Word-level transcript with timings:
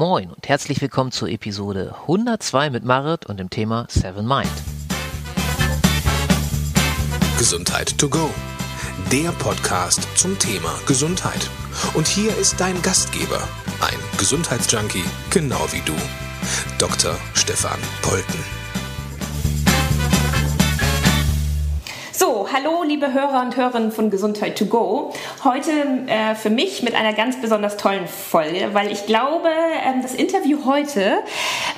Moin 0.00 0.30
und 0.30 0.48
herzlich 0.48 0.80
willkommen 0.80 1.12
zur 1.12 1.28
Episode 1.28 1.94
102 2.04 2.70
mit 2.70 2.86
Marit 2.86 3.26
und 3.26 3.38
dem 3.38 3.50
Thema 3.50 3.84
Seven 3.90 4.26
Mind. 4.26 4.48
Gesundheit 7.36 7.98
to 7.98 8.08
go. 8.08 8.30
Der 9.12 9.30
Podcast 9.32 10.08
zum 10.16 10.38
Thema 10.38 10.74
Gesundheit. 10.86 11.50
Und 11.92 12.08
hier 12.08 12.34
ist 12.38 12.58
dein 12.58 12.80
Gastgeber, 12.80 13.46
ein 13.82 13.98
Gesundheitsjunkie, 14.16 15.04
genau 15.28 15.66
wie 15.70 15.82
du, 15.84 15.92
Dr. 16.78 17.14
Stefan 17.34 17.78
Polten. 18.00 18.59
Hallo 22.52 22.82
liebe 22.82 23.12
Hörer 23.12 23.42
und 23.42 23.56
Hörerinnen 23.56 23.92
von 23.92 24.10
Gesundheit 24.10 24.58
to 24.58 24.66
go. 24.66 25.12
Heute 25.44 25.70
äh, 26.06 26.34
für 26.34 26.50
mich 26.50 26.82
mit 26.82 26.94
einer 26.94 27.12
ganz 27.12 27.40
besonders 27.40 27.76
tollen 27.76 28.08
Folge, 28.08 28.70
weil 28.72 28.90
ich 28.90 29.06
glaube, 29.06 29.48
ähm, 29.86 30.02
das 30.02 30.14
Interview 30.14 30.64
heute 30.64 31.20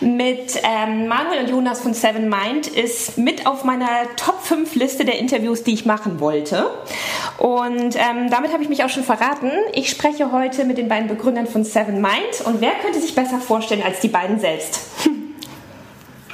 mit 0.00 0.60
ähm, 0.62 1.08
Manuel 1.08 1.44
und 1.44 1.50
Jonas 1.50 1.80
von 1.80 1.92
Seven 1.92 2.28
Mind 2.28 2.68
ist 2.68 3.18
mit 3.18 3.46
auf 3.46 3.64
meiner 3.64 3.86
Top 4.16 4.40
5 4.42 4.74
Liste 4.76 5.04
der 5.04 5.18
Interviews, 5.18 5.62
die 5.62 5.74
ich 5.74 5.84
machen 5.84 6.20
wollte. 6.20 6.70
Und 7.38 7.96
ähm, 7.96 8.30
damit 8.30 8.52
habe 8.52 8.62
ich 8.62 8.68
mich 8.68 8.82
auch 8.82 8.88
schon 8.88 9.04
verraten. 9.04 9.50
Ich 9.74 9.90
spreche 9.90 10.32
heute 10.32 10.64
mit 10.64 10.78
den 10.78 10.88
beiden 10.88 11.08
Begründern 11.08 11.46
von 11.46 11.64
Seven 11.64 12.00
Mind 12.00 12.40
und 12.44 12.60
wer 12.60 12.72
könnte 12.82 13.00
sich 13.00 13.14
besser 13.14 13.38
vorstellen 13.38 13.82
als 13.82 14.00
die 14.00 14.08
beiden 14.08 14.40
selbst? 14.40 14.80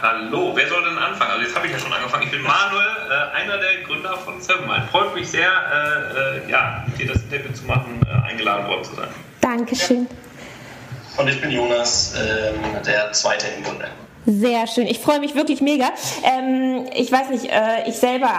Hallo, 0.01 0.53
wer 0.55 0.69
soll 0.69 0.85
denn 0.85 0.97
anfangen? 0.97 1.33
Also 1.33 1.43
jetzt 1.45 1.57
habe 1.57 1.67
ich 1.67 1.73
ja 1.73 1.79
schon 1.81 1.93
angefangen. 1.93 2.23
Ich 2.23 2.31
bin 2.31 2.43
Manuel, 2.43 2.87
äh, 3.11 3.37
einer 3.37 3.59
der 3.59 3.83
Gründer 3.85 4.17
von 4.19 4.41
Sevenmind. 4.41 4.89
Freut 4.91 5.13
mich 5.13 5.29
sehr, 5.29 5.51
äh, 5.51 6.47
äh, 6.47 6.51
ja, 6.51 6.85
mit 6.87 7.01
dir 7.01 7.09
das 7.09 7.23
Interview 7.23 7.53
zu 7.53 7.65
machen, 7.65 8.01
äh, 8.07 8.31
eingeladen 8.31 8.69
worden 8.69 8.85
zu 8.85 8.95
sein. 8.95 9.09
Dankeschön. 9.41 10.07
Ja. 10.09 11.21
Und 11.21 11.29
ich 11.29 11.41
bin 11.41 11.51
Jonas, 11.51 12.15
ähm, 12.17 12.81
der 12.87 13.13
Zweite 13.13 13.49
im 13.57 13.65
Bunde. 13.65 13.89
Sehr 14.31 14.67
schön. 14.67 14.87
Ich 14.87 14.99
freue 14.99 15.21
mich 15.21 15.35
wirklich 15.35 15.63
mega. 15.63 15.87
Ähm, 16.23 16.85
ich 16.95 17.11
weiß 17.11 17.31
nicht, 17.31 17.47
äh, 17.47 17.89
ich 17.89 17.97
selber 17.97 18.31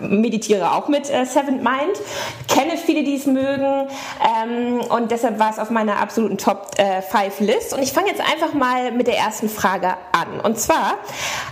meditiere 0.00 0.72
auch 0.72 0.88
mit 0.88 1.10
äh, 1.10 1.26
Seventh 1.26 1.62
Mind, 1.62 2.00
kenne 2.48 2.78
viele, 2.78 3.04
die 3.04 3.16
es 3.16 3.26
mögen 3.26 3.88
ähm, 4.24 4.80
und 4.88 5.10
deshalb 5.10 5.38
war 5.38 5.50
es 5.50 5.58
auf 5.58 5.68
meiner 5.68 5.98
absoluten 5.98 6.38
Top 6.38 6.70
5 6.78 7.40
äh, 7.40 7.44
List. 7.44 7.74
Und 7.74 7.82
ich 7.82 7.92
fange 7.92 8.08
jetzt 8.08 8.22
einfach 8.22 8.54
mal 8.54 8.92
mit 8.92 9.06
der 9.06 9.18
ersten 9.18 9.50
Frage 9.50 9.88
an. 10.12 10.40
Und 10.42 10.58
zwar 10.58 10.94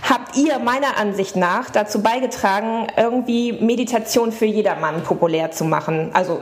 habt 0.09 0.37
ihr 0.37 0.57
meiner 0.57 0.97
Ansicht 0.97 1.35
nach 1.35 1.69
dazu 1.69 2.01
beigetragen, 2.01 2.87
irgendwie 2.97 3.51
Meditation 3.51 4.31
für 4.31 4.45
jedermann 4.45 5.03
populär 5.03 5.51
zu 5.51 5.65
machen. 5.65 6.09
Also 6.13 6.41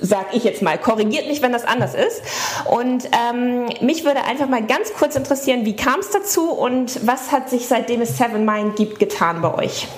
sag 0.00 0.34
ich 0.34 0.44
jetzt 0.44 0.62
mal, 0.62 0.78
korrigiert 0.78 1.26
mich, 1.28 1.42
wenn 1.42 1.52
das 1.52 1.64
anders 1.64 1.94
ist. 1.94 2.22
Und 2.64 3.04
ähm, 3.12 3.66
mich 3.82 4.04
würde 4.04 4.24
einfach 4.24 4.48
mal 4.48 4.64
ganz 4.64 4.94
kurz 4.94 5.16
interessieren, 5.16 5.66
wie 5.66 5.76
kam 5.76 6.00
es 6.00 6.10
dazu 6.10 6.50
und 6.50 6.77
und 6.78 7.06
was 7.06 7.32
hat 7.32 7.50
sich 7.50 7.66
seitdem 7.66 8.02
es 8.02 8.16
Seven 8.16 8.44
Mind 8.44 8.76
gibt 8.76 8.98
getan 8.98 9.42
bei 9.42 9.52
euch? 9.54 9.88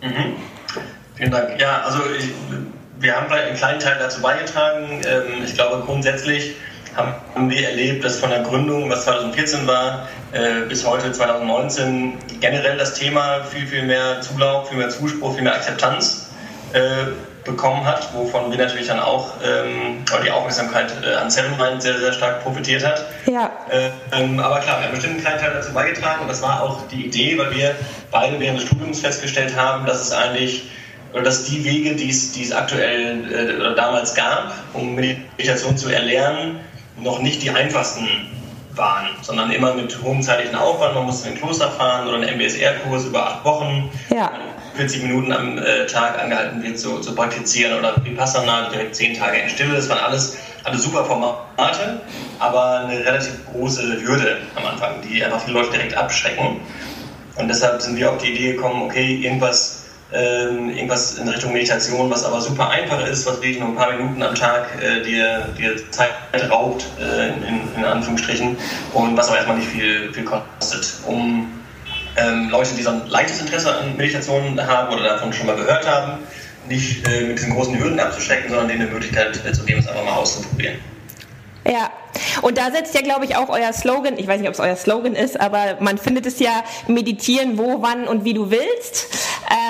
Mhm. 0.00 0.36
Vielen 1.16 1.30
Dank. 1.30 1.60
Ja, 1.60 1.82
also 1.82 1.98
ich, 2.18 2.30
wir 2.98 3.14
haben 3.14 3.26
vielleicht 3.28 3.48
einen 3.48 3.56
kleinen 3.56 3.80
Teil 3.80 3.96
dazu 3.98 4.20
beigetragen. 4.22 5.02
Ähm, 5.06 5.44
ich 5.44 5.54
glaube 5.54 5.82
grundsätzlich 5.84 6.56
haben 6.96 7.50
wir 7.50 7.68
erlebt, 7.68 8.04
dass 8.04 8.20
von 8.20 8.30
der 8.30 8.42
Gründung, 8.42 8.88
was 8.88 9.04
2014 9.04 9.66
war, 9.66 10.08
äh, 10.32 10.66
bis 10.68 10.86
heute 10.86 11.10
2019 11.12 12.14
generell 12.40 12.78
das 12.78 12.94
Thema 12.94 13.42
viel, 13.44 13.66
viel 13.66 13.82
mehr 13.82 14.20
Zulauf, 14.20 14.68
viel 14.68 14.78
mehr 14.78 14.90
Zuspruch, 14.90 15.34
viel 15.34 15.42
mehr 15.42 15.54
Akzeptanz 15.54 16.30
äh, 16.72 16.80
bekommen 17.44 17.84
hat, 17.84 18.12
wovon 18.14 18.50
wir 18.50 18.58
natürlich 18.58 18.86
dann 18.86 19.00
auch 19.00 19.32
ähm, 19.44 20.04
die 20.24 20.30
Aufmerksamkeit 20.30 20.92
äh, 21.04 21.14
an 21.14 21.30
Sevenmind 21.30 21.82
sehr, 21.82 21.98
sehr 21.98 22.12
stark 22.12 22.42
profitiert 22.42 22.84
hat. 22.84 23.04
Ja. 23.26 23.50
Äh, 23.70 23.90
ähm, 24.18 24.40
aber 24.40 24.60
klar, 24.60 24.78
wir 24.78 24.86
haben 24.86 24.94
bestimmt 24.94 25.14
einen 25.14 25.22
kleinen 25.22 25.40
Teil 25.40 25.52
dazu 25.52 25.72
beigetragen 25.72 26.22
und 26.22 26.28
das 26.28 26.42
war 26.42 26.62
auch 26.62 26.86
die 26.88 27.06
Idee, 27.06 27.36
weil 27.38 27.54
wir 27.54 27.74
beide 28.10 28.40
während 28.40 28.60
des 28.60 28.66
Studiums 28.66 29.00
festgestellt 29.00 29.56
haben, 29.56 29.86
dass 29.86 30.00
es 30.00 30.12
eigentlich 30.12 30.70
oder 31.12 31.22
dass 31.22 31.44
die 31.44 31.64
Wege, 31.64 31.94
die 31.94 32.10
es, 32.10 32.32
die 32.32 32.42
es 32.42 32.52
aktuell 32.52 33.32
äh, 33.32 33.56
oder 33.56 33.74
damals 33.74 34.14
gab, 34.14 34.52
um 34.72 34.94
Meditation 34.94 35.76
zu 35.76 35.88
erlernen, 35.88 36.60
noch 36.96 37.20
nicht 37.20 37.42
die 37.42 37.50
einfachsten 37.50 38.08
waren, 38.74 39.08
sondern 39.22 39.52
immer 39.52 39.74
mit 39.74 40.02
hohem 40.02 40.22
zeitlichen 40.22 40.56
Aufwand. 40.56 40.94
Man 40.94 41.04
musste 41.04 41.28
in 41.28 41.34
ein 41.34 41.40
Kloster 41.40 41.70
fahren 41.70 42.08
oder 42.08 42.16
einen 42.16 42.36
MBSR-Kurs 42.36 43.04
über 43.04 43.26
acht 43.26 43.44
Wochen. 43.44 43.90
Ja. 44.10 44.32
40 44.74 45.02
Minuten 45.04 45.32
am 45.32 45.58
äh, 45.58 45.86
Tag 45.86 46.20
angehalten 46.20 46.62
wird 46.62 46.78
zu, 46.78 47.00
zu 47.00 47.14
praktizieren 47.14 47.78
oder 47.78 47.94
Vipassana, 48.04 48.68
direkt 48.70 48.96
10 48.96 49.18
Tage 49.18 49.38
in 49.38 49.48
Stille. 49.48 49.74
Das 49.74 49.88
waren 49.88 50.00
alles, 50.00 50.36
alles 50.64 50.82
super 50.82 51.04
Formate, 51.04 52.00
aber 52.38 52.80
eine 52.80 53.04
relativ 53.04 53.46
große 53.52 54.02
Hürde 54.02 54.38
am 54.56 54.66
Anfang, 54.66 54.94
die 55.02 55.24
einfach 55.24 55.40
viele 55.40 55.58
Leute 55.60 55.72
direkt 55.72 55.96
abschrecken. 55.96 56.60
Und 57.36 57.48
deshalb 57.48 57.82
sind 57.82 57.96
wir 57.96 58.10
auf 58.10 58.18
die 58.18 58.32
Idee 58.32 58.52
gekommen, 58.52 58.82
okay, 58.82 59.16
irgendwas, 59.16 59.86
ähm, 60.12 60.70
irgendwas 60.70 61.18
in 61.18 61.28
Richtung 61.28 61.52
Meditation, 61.52 62.10
was 62.10 62.24
aber 62.24 62.40
super 62.40 62.70
einfach 62.70 63.04
ist, 63.06 63.26
was 63.26 63.36
wirklich 63.36 63.58
nur 63.58 63.70
ein 63.70 63.76
paar 63.76 63.92
Minuten 63.92 64.22
am 64.22 64.34
Tag 64.34 64.66
äh, 64.80 65.02
dir, 65.02 65.48
dir 65.58 65.90
Zeit 65.90 66.10
raubt, 66.48 66.84
äh, 67.00 67.28
in, 67.28 67.60
in, 67.76 67.84
Anführungsstrichen, 67.84 68.56
und 68.92 69.16
was 69.16 69.28
aber 69.28 69.38
erstmal 69.38 69.58
nicht 69.58 69.68
viel, 69.68 70.12
viel 70.12 70.24
kostet, 70.24 70.94
um 71.06 71.48
ähm, 72.16 72.48
Leute, 72.50 72.74
die 72.76 72.82
so 72.82 72.90
ein 72.90 73.06
leichtes 73.08 73.40
Interesse 73.40 73.74
an 73.74 73.96
Meditation 73.96 74.60
haben 74.66 74.92
oder 74.92 75.04
davon 75.04 75.32
schon 75.32 75.46
mal 75.46 75.56
gehört 75.56 75.86
haben, 75.86 76.18
nicht 76.68 77.06
äh, 77.06 77.22
mit 77.22 77.38
diesen 77.38 77.54
großen 77.54 77.78
Hürden 77.78 77.98
abzuschrecken, 78.00 78.48
sondern 78.48 78.68
denen 78.68 78.82
eine 78.82 78.90
Möglichkeit 78.90 79.44
äh, 79.44 79.52
zu 79.52 79.64
geben, 79.64 79.80
es 79.80 79.88
einfach 79.88 80.04
mal 80.04 80.14
auszuprobieren. 80.14 80.76
Ja, 81.66 81.90
und 82.42 82.58
da 82.58 82.70
setzt 82.70 82.94
ja, 82.94 83.00
glaube 83.00 83.24
ich, 83.24 83.36
auch 83.36 83.48
euer 83.48 83.72
Slogan, 83.72 84.18
ich 84.18 84.26
weiß 84.26 84.38
nicht, 84.38 84.48
ob 84.48 84.54
es 84.54 84.60
euer 84.60 84.76
Slogan 84.76 85.14
ist, 85.14 85.40
aber 85.40 85.78
man 85.80 85.96
findet 85.96 86.26
es 86.26 86.38
ja 86.38 86.62
meditieren, 86.88 87.56
wo, 87.56 87.80
wann 87.80 88.06
und 88.06 88.24
wie 88.24 88.34
du 88.34 88.50
willst. 88.50 89.16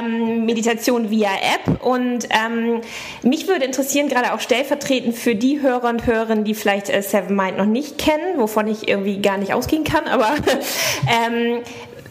Ähm, 0.01 0.45
Meditation 0.45 1.11
via 1.11 1.31
App. 1.31 1.85
Und 1.85 2.27
ähm, 2.31 2.81
mich 3.23 3.47
würde 3.47 3.65
interessieren, 3.65 4.09
gerade 4.09 4.35
auch 4.35 4.41
stellvertretend 4.41 5.17
für 5.17 5.37
die 5.37 5.63
Hörer 5.63 5.89
und 5.89 6.07
Hörerinnen, 6.07 6.45
die 6.45 6.55
vielleicht 6.55 6.91
äh, 6.91 7.01
Seven 7.01 7.37
Mind 7.37 7.59
noch 7.59 7.67
nicht 7.67 7.97
kennen, 7.99 8.39
wovon 8.39 8.67
ich 8.67 8.89
irgendwie 8.89 9.21
gar 9.21 9.39
nicht 9.39 9.53
ausgehen 9.53 9.85
kann, 9.85 10.09
aber 10.09 10.31
ähm, 11.27 11.63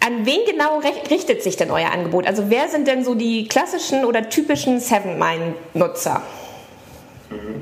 an 0.05 0.25
wen 0.25 0.39
genau 0.45 0.81
richtet 1.09 1.41
sich 1.41 1.55
denn 1.55 1.71
euer 1.71 1.91
Angebot? 1.91 2.27
Also 2.27 2.49
wer 2.49 2.67
sind 2.67 2.87
denn 2.87 3.05
so 3.05 3.15
die 3.15 3.47
klassischen 3.47 4.03
oder 4.03 4.29
typischen 4.29 4.79
Seven 4.79 5.17
Mind-Nutzer? 5.17 6.21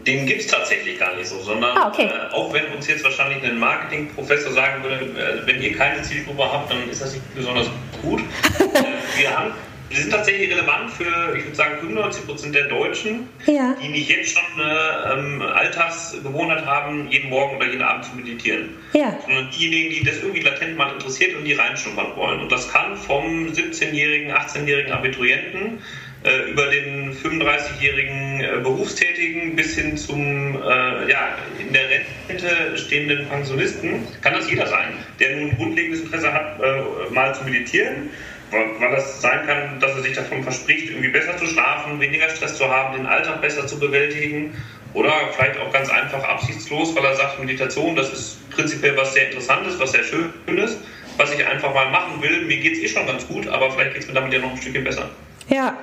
Den 0.06 0.26
gibt 0.26 0.42
es 0.42 0.48
tatsächlich 0.48 1.00
gar 1.00 1.16
nicht 1.16 1.28
so, 1.28 1.38
sondern 1.40 1.78
ah, 1.78 1.88
okay. 1.88 2.08
äh, 2.08 2.34
auch 2.34 2.52
wenn 2.52 2.66
uns 2.74 2.88
jetzt 2.88 3.04
wahrscheinlich 3.04 3.44
ein 3.44 3.60
Marketingprofessor 3.60 4.52
sagen 4.54 4.84
würde, 4.84 5.06
äh, 5.06 5.48
wenn 5.48 5.62
ihr 5.62 5.78
keine 5.78 6.02
Zielgruppe 6.02 6.52
habt, 6.52 6.72
dann 6.72 6.90
ist 6.90 7.02
das 7.02 7.14
nicht 7.14 7.36
besonders 7.36 7.68
gut. 8.02 8.20
äh, 8.60 9.20
wir 9.20 9.38
haben 9.38 9.54
die 9.92 9.98
sind 9.98 10.12
tatsächlich 10.12 10.50
relevant 10.52 10.92
für, 10.92 11.36
ich 11.36 11.44
würde 11.44 11.56
sagen, 11.56 11.80
95 11.80 12.26
Prozent 12.26 12.56
der 12.56 12.68
Deutschen, 12.68 13.28
ja. 13.46 13.76
die 13.82 13.90
nicht 13.90 14.10
jetzt 14.10 14.34
schon 14.34 14.62
eine 14.62 15.20
ähm, 15.20 15.42
Alltagsgewohnheit 15.42 16.66
haben, 16.66 17.10
jeden 17.10 17.30
Morgen 17.30 17.58
oder 17.58 17.68
jeden 17.68 17.82
Abend 17.82 18.06
zu 18.06 18.16
meditieren. 18.16 18.70
Ja. 18.94 19.18
Sondern 19.26 19.50
diejenigen, 19.52 19.90
die 19.96 20.04
das 20.04 20.18
irgendwie 20.22 20.42
latent 20.42 20.78
mal 20.78 20.94
interessiert 20.94 21.36
und 21.36 21.44
die 21.46 21.54
reinschnuppern 21.54 22.16
wollen. 22.16 22.42
Und 22.42 22.52
das 22.52 22.72
kann 22.72 22.96
vom 22.96 23.48
17-jährigen, 23.48 24.32
18-jährigen 24.32 24.94
Abiturienten 24.94 25.80
äh, 26.24 26.52
über 26.52 26.68
den 26.68 27.14
35-jährigen 27.14 28.42
äh, 28.42 28.60
Berufstätigen 28.62 29.56
bis 29.56 29.76
hin 29.76 29.98
zum 29.98 30.56
äh, 30.56 31.10
ja, 31.10 31.36
in 31.60 31.74
der 31.74 31.84
Rente 32.30 32.78
stehenden 32.78 33.28
Pensionisten, 33.28 34.08
kann 34.22 34.34
das 34.34 34.50
jeder 34.50 34.68
sein, 34.68 34.94
der 35.20 35.36
nun 35.38 35.58
grundlegendes 35.58 36.02
Interesse 36.02 36.32
hat, 36.32 36.62
äh, 36.62 37.14
mal 37.14 37.36
zu 37.36 37.44
meditieren 37.44 38.10
weil 38.52 38.92
das 38.92 39.22
sein 39.22 39.46
kann, 39.46 39.80
dass 39.80 39.96
er 39.96 40.02
sich 40.02 40.14
davon 40.14 40.44
verspricht, 40.44 40.90
irgendwie 40.90 41.10
besser 41.10 41.38
zu 41.38 41.46
schlafen, 41.46 42.00
weniger 42.00 42.30
Stress 42.30 42.56
zu 42.56 42.68
haben, 42.70 42.96
den 42.98 43.06
Alltag 43.06 43.42
besser 43.42 43.66
zu 43.66 43.80
bewältigen 43.80 44.56
oder 44.94 45.14
vielleicht 45.34 45.58
auch 45.60 45.72
ganz 45.72 45.90
einfach 45.90 46.24
absichtslos, 46.24 46.96
weil 46.96 47.06
er 47.06 47.16
sagt, 47.16 47.40
Meditation, 47.40 47.96
das 47.96 48.12
ist 48.12 48.50
prinzipiell 48.50 48.98
was 48.98 49.14
sehr 49.14 49.28
Interessantes, 49.28 49.80
was 49.80 49.92
sehr 49.94 50.04
Schönes, 50.04 50.78
was 51.18 51.34
ich 51.34 51.46
einfach 51.46 51.74
mal 51.74 51.90
machen 51.90 52.22
will. 52.22 52.46
Mir 52.46 52.58
geht 52.58 52.74
es 52.74 52.80
eh 52.80 52.88
schon 52.90 53.08
ganz 53.08 53.26
gut, 53.26 53.48
aber 53.48 53.72
vielleicht 53.72 53.94
geht 53.94 54.02
es 54.04 54.08
mir 54.08 54.16
damit 54.16 54.34
ja 54.34 54.40
noch 54.40 54.52
ein 54.52 54.58
Stückchen 54.58 54.84
besser. 54.84 55.10
Ja. 55.52 55.78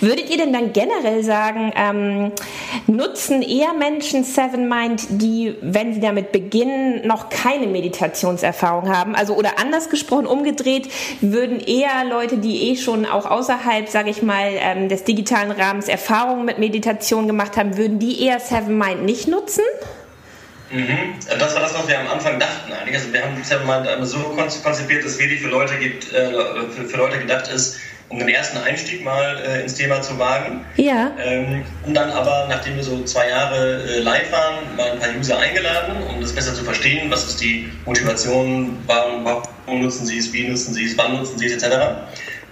Würdet 0.00 0.28
ihr 0.28 0.36
denn 0.36 0.52
dann 0.52 0.72
generell 0.72 1.22
sagen, 1.22 1.72
ähm, 1.76 2.32
nutzen 2.86 3.40
eher 3.40 3.72
Menschen 3.72 4.24
Seven 4.24 4.68
Mind, 4.68 5.06
die, 5.08 5.54
wenn 5.62 5.94
sie 5.94 6.00
damit 6.00 6.32
beginnen, 6.32 7.06
noch 7.06 7.30
keine 7.30 7.66
Meditationserfahrung 7.68 8.94
haben? 8.94 9.14
Also 9.14 9.34
oder 9.34 9.58
anders 9.58 9.88
gesprochen, 9.88 10.26
umgedreht, 10.26 10.90
würden 11.20 11.60
eher 11.60 12.04
Leute, 12.10 12.38
die 12.38 12.70
eh 12.70 12.76
schon 12.76 13.06
auch 13.06 13.24
außerhalb, 13.24 13.88
sage 13.88 14.10
ich 14.10 14.22
mal, 14.22 14.50
ähm, 14.52 14.88
des 14.88 15.04
digitalen 15.04 15.52
Rahmens 15.52 15.88
Erfahrungen 15.88 16.44
mit 16.44 16.58
Meditation 16.58 17.26
gemacht 17.26 17.56
haben, 17.56 17.76
würden 17.76 17.98
die 17.98 18.22
eher 18.22 18.40
Seven 18.40 18.76
Mind 18.76 19.04
nicht 19.04 19.28
nutzen? 19.28 19.64
Mhm. 20.70 21.14
Das 21.38 21.54
war 21.54 21.62
das, 21.62 21.72
was 21.72 21.86
wir 21.88 22.00
am 22.00 22.08
Anfang 22.08 22.38
dachten 22.40 22.72
Also 22.72 23.12
wir 23.12 23.22
haben 23.22 23.42
Seven 23.42 23.66
Mind 23.66 23.86
so 24.06 24.18
konzipiert, 24.18 25.04
dass 25.04 25.12
es 25.12 25.18
wirklich 25.18 25.40
für 25.40 25.48
Leute 25.48 25.76
gibt, 25.76 26.12
äh, 26.12 26.32
für, 26.74 26.84
für 26.84 26.96
Leute 26.96 27.18
gedacht 27.18 27.48
ist, 27.48 27.78
um 28.14 28.20
den 28.20 28.28
ersten 28.28 28.58
Einstieg 28.58 29.02
mal 29.02 29.42
äh, 29.44 29.62
ins 29.62 29.74
Thema 29.74 30.00
zu 30.00 30.16
wagen. 30.18 30.64
Ja. 30.76 31.10
Ähm, 31.22 31.64
und 31.84 31.94
dann 31.94 32.10
aber, 32.10 32.46
nachdem 32.48 32.76
wir 32.76 32.84
so 32.84 33.02
zwei 33.02 33.28
Jahre 33.28 33.82
äh, 33.82 33.98
live 33.98 34.30
waren, 34.30 34.76
mal 34.76 34.92
ein 34.92 35.00
paar 35.00 35.08
User 35.18 35.36
eingeladen, 35.36 35.96
um 36.08 36.20
das 36.20 36.32
besser 36.32 36.54
zu 36.54 36.62
verstehen, 36.62 37.10
was 37.10 37.26
ist 37.26 37.40
die 37.40 37.68
Motivation, 37.84 38.78
warum, 38.86 39.24
warum 39.24 39.82
nutzen 39.82 40.06
sie 40.06 40.18
es, 40.18 40.32
wie 40.32 40.46
nutzen 40.46 40.74
sie 40.74 40.84
es, 40.84 40.96
wann 40.96 41.16
nutzen 41.16 41.38
sie 41.38 41.46
es, 41.46 41.60
etc. 41.60 41.74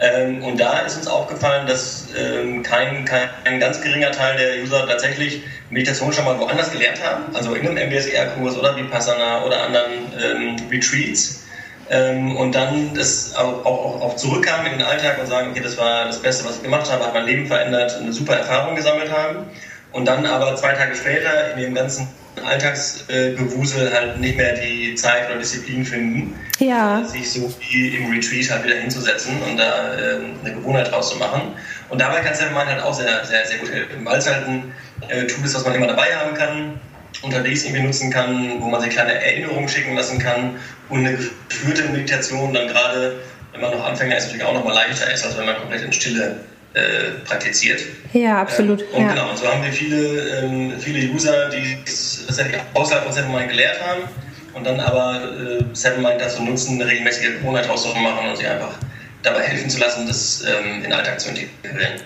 Ähm, 0.00 0.42
und 0.42 0.58
da 0.58 0.80
ist 0.80 0.96
uns 0.96 1.06
aufgefallen, 1.06 1.64
dass 1.68 2.08
ähm, 2.18 2.64
kein, 2.64 3.04
kein, 3.04 3.30
ein 3.44 3.60
ganz 3.60 3.80
geringer 3.80 4.10
Teil 4.10 4.36
der 4.36 4.64
User 4.64 4.84
tatsächlich 4.88 5.42
Meditation 5.70 6.12
schon 6.12 6.24
mal 6.24 6.36
woanders 6.40 6.72
gelernt 6.72 7.00
haben, 7.04 7.34
also 7.36 7.54
in 7.54 7.68
einem 7.68 7.88
MBSR-Kurs 7.88 8.58
oder 8.58 8.74
Vipassana 8.76 9.44
oder 9.44 9.62
anderen 9.62 9.92
ähm, 10.20 10.56
Retreats 10.72 11.41
ähm, 11.92 12.36
und 12.36 12.54
dann 12.54 12.94
das 12.94 13.34
auch, 13.36 13.66
auch, 13.66 14.00
auch 14.00 14.16
zurückkamen 14.16 14.72
in 14.72 14.78
den 14.78 14.86
Alltag 14.86 15.18
und 15.20 15.26
sagen, 15.26 15.50
okay, 15.50 15.60
das 15.60 15.76
war 15.76 16.06
das 16.06 16.22
Beste, 16.22 16.46
was 16.46 16.56
ich 16.56 16.62
gemacht 16.62 16.90
habe, 16.90 17.04
hat 17.04 17.12
mein 17.12 17.26
Leben 17.26 17.46
verändert, 17.46 17.94
eine 18.00 18.14
super 18.14 18.34
Erfahrung 18.34 18.74
gesammelt 18.74 19.12
haben 19.12 19.44
und 19.92 20.06
dann 20.06 20.24
aber 20.24 20.56
zwei 20.56 20.72
Tage 20.72 20.94
später 20.94 21.52
in 21.52 21.60
dem 21.60 21.74
ganzen 21.74 22.08
Alltagsgewusel 22.42 23.92
halt 23.92 24.18
nicht 24.20 24.38
mehr 24.38 24.54
die 24.54 24.94
Zeit 24.94 25.28
oder 25.28 25.38
Disziplin 25.38 25.84
finden, 25.84 26.34
ja. 26.60 27.04
sich 27.04 27.30
so 27.30 27.52
wie 27.60 27.88
im 27.88 28.10
Retreat 28.10 28.50
halt 28.50 28.64
wieder 28.64 28.76
hinzusetzen 28.76 29.36
und 29.42 29.58
da 29.58 29.94
äh, 29.94 30.16
eine 30.42 30.54
Gewohnheit 30.54 30.90
draus 30.90 31.10
zu 31.10 31.18
machen. 31.18 31.42
Und 31.90 32.00
dabei 32.00 32.20
kann 32.20 32.34
Seven 32.34 32.54
Mind 32.54 32.68
halt 32.68 32.82
auch 32.82 32.94
sehr, 32.94 33.22
sehr, 33.26 33.44
sehr 33.44 33.58
gut 33.58 33.70
helfen, 33.70 34.02
weil 34.06 34.18
es 34.18 34.26
halt 34.26 34.46
ein 34.46 34.72
äh, 35.08 35.26
Tool 35.26 35.44
ist, 35.44 35.54
was 35.54 35.64
man 35.66 35.74
immer 35.74 35.88
dabei 35.88 36.16
haben 36.16 36.32
kann, 36.32 36.80
unterwegs 37.22 37.64
irgendwie 37.64 37.82
nutzen 37.82 38.10
kann, 38.10 38.60
wo 38.60 38.66
man 38.66 38.80
sich 38.80 38.90
kleine 38.90 39.14
Erinnerungen 39.14 39.68
schicken 39.68 39.94
lassen 39.94 40.18
kann 40.18 40.56
und 40.88 41.06
eine 41.06 41.16
geführte 41.48 41.84
Meditation 41.84 42.52
dann 42.52 42.68
gerade, 42.68 43.20
wenn 43.52 43.60
man 43.60 43.70
noch 43.70 43.84
Anfänger 43.84 44.16
ist, 44.16 44.24
natürlich 44.24 44.44
auch 44.44 44.54
noch 44.54 44.64
mal 44.64 44.74
leichter 44.74 45.12
ist, 45.12 45.24
als 45.24 45.36
wenn 45.38 45.46
man 45.46 45.56
komplett 45.56 45.82
in 45.82 45.92
Stille 45.92 46.40
äh, 46.74 47.24
praktiziert. 47.24 47.80
Ja, 48.12 48.40
absolut. 48.40 48.80
Ähm, 48.80 48.86
und 48.92 49.02
ja. 49.02 49.08
genau, 49.10 49.30
und 49.30 49.38
so 49.38 49.46
haben 49.46 49.62
wir 49.62 49.72
viele, 49.72 50.40
ähm, 50.40 50.72
viele 50.80 51.12
User, 51.12 51.50
die 51.50 51.78
es 51.84 52.24
tatsächlich 52.26 52.56
außerhalb 52.74 53.04
von 53.04 53.12
Seven 53.12 53.30
Mind 53.30 53.50
gelehrt 53.50 53.78
haben 53.86 54.02
und 54.54 54.66
dann 54.66 54.80
aber 54.80 55.22
äh, 55.22 55.64
Seven 55.74 56.02
Mind 56.02 56.20
dazu 56.20 56.42
nutzen, 56.42 56.80
eine 56.80 56.90
regelmäßige 56.90 57.38
Gewohnheit 57.38 57.68
draus 57.68 57.86
machen 57.94 58.28
und 58.28 58.36
sie 58.36 58.46
einfach 58.46 58.74
dabei 59.22 59.42
helfen 59.42 59.70
zu 59.70 59.78
lassen, 59.78 60.06
das 60.06 60.44
ähm, 60.46 60.76
in 60.76 60.82
den 60.84 60.92
Alltag 60.92 61.20
zu 61.20 61.28
integrieren. 61.28 62.00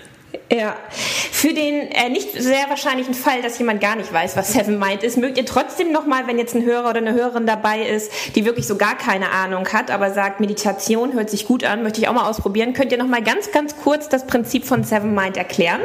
Ja, 0.53 0.77
für 0.91 1.53
den 1.53 1.91
äh, 1.91 2.09
nicht 2.09 2.33
sehr 2.33 2.69
wahrscheinlichen 2.69 3.15
Fall, 3.15 3.43
dass 3.43 3.59
jemand 3.59 3.81
gar 3.81 3.97
nicht 3.97 4.13
weiß, 4.13 4.37
was 4.37 4.53
Seven 4.53 4.79
Mind 4.79 5.03
ist, 5.03 5.17
mögt 5.17 5.39
ihr 5.39 5.47
trotzdem 5.47 5.93
nochmal, 5.93 6.27
wenn 6.27 6.39
jetzt 6.39 6.55
ein 6.55 6.65
Hörer 6.65 6.91
oder 6.91 6.99
eine 6.99 7.15
Hörerin 7.15 7.47
dabei 7.47 7.83
ist, 7.83 8.11
die 8.35 8.45
wirklich 8.45 8.67
so 8.67 8.77
gar 8.77 8.97
keine 8.97 9.31
Ahnung 9.31 9.69
hat, 9.73 9.91
aber 9.91 10.13
sagt, 10.13 10.41
Meditation 10.41 11.13
hört 11.13 11.31
sich 11.31 11.47
gut 11.47 11.65
an, 11.65 11.83
möchte 11.83 12.01
ich 12.01 12.09
auch 12.09 12.13
mal 12.13 12.29
ausprobieren, 12.29 12.73
könnt 12.73 12.93
ihr 12.93 12.99
nochmal 12.99 13.23
ganz, 13.23 13.53
ganz 13.53 13.77
kurz 13.77 14.09
das 14.09 14.27
Prinzip 14.27 14.65
von 14.65 14.85
Seven 14.85 15.15
Mind 15.15 15.37
erklären? 15.37 15.81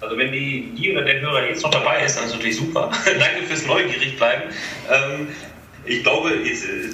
Also 0.00 0.18
wenn 0.18 0.32
die, 0.32 0.74
die 0.76 0.90
oder 0.92 1.04
der 1.04 1.20
Hörer 1.20 1.46
jetzt 1.46 1.62
noch 1.62 1.70
dabei 1.70 2.04
ist, 2.04 2.16
dann 2.16 2.24
ist 2.24 2.34
natürlich 2.34 2.56
super. 2.56 2.90
Danke 3.04 3.46
fürs 3.46 3.66
neugierig 3.66 4.16
bleiben. 4.16 4.42
Ähm, 4.90 5.28
ich 5.84 6.02
glaube, 6.02 6.30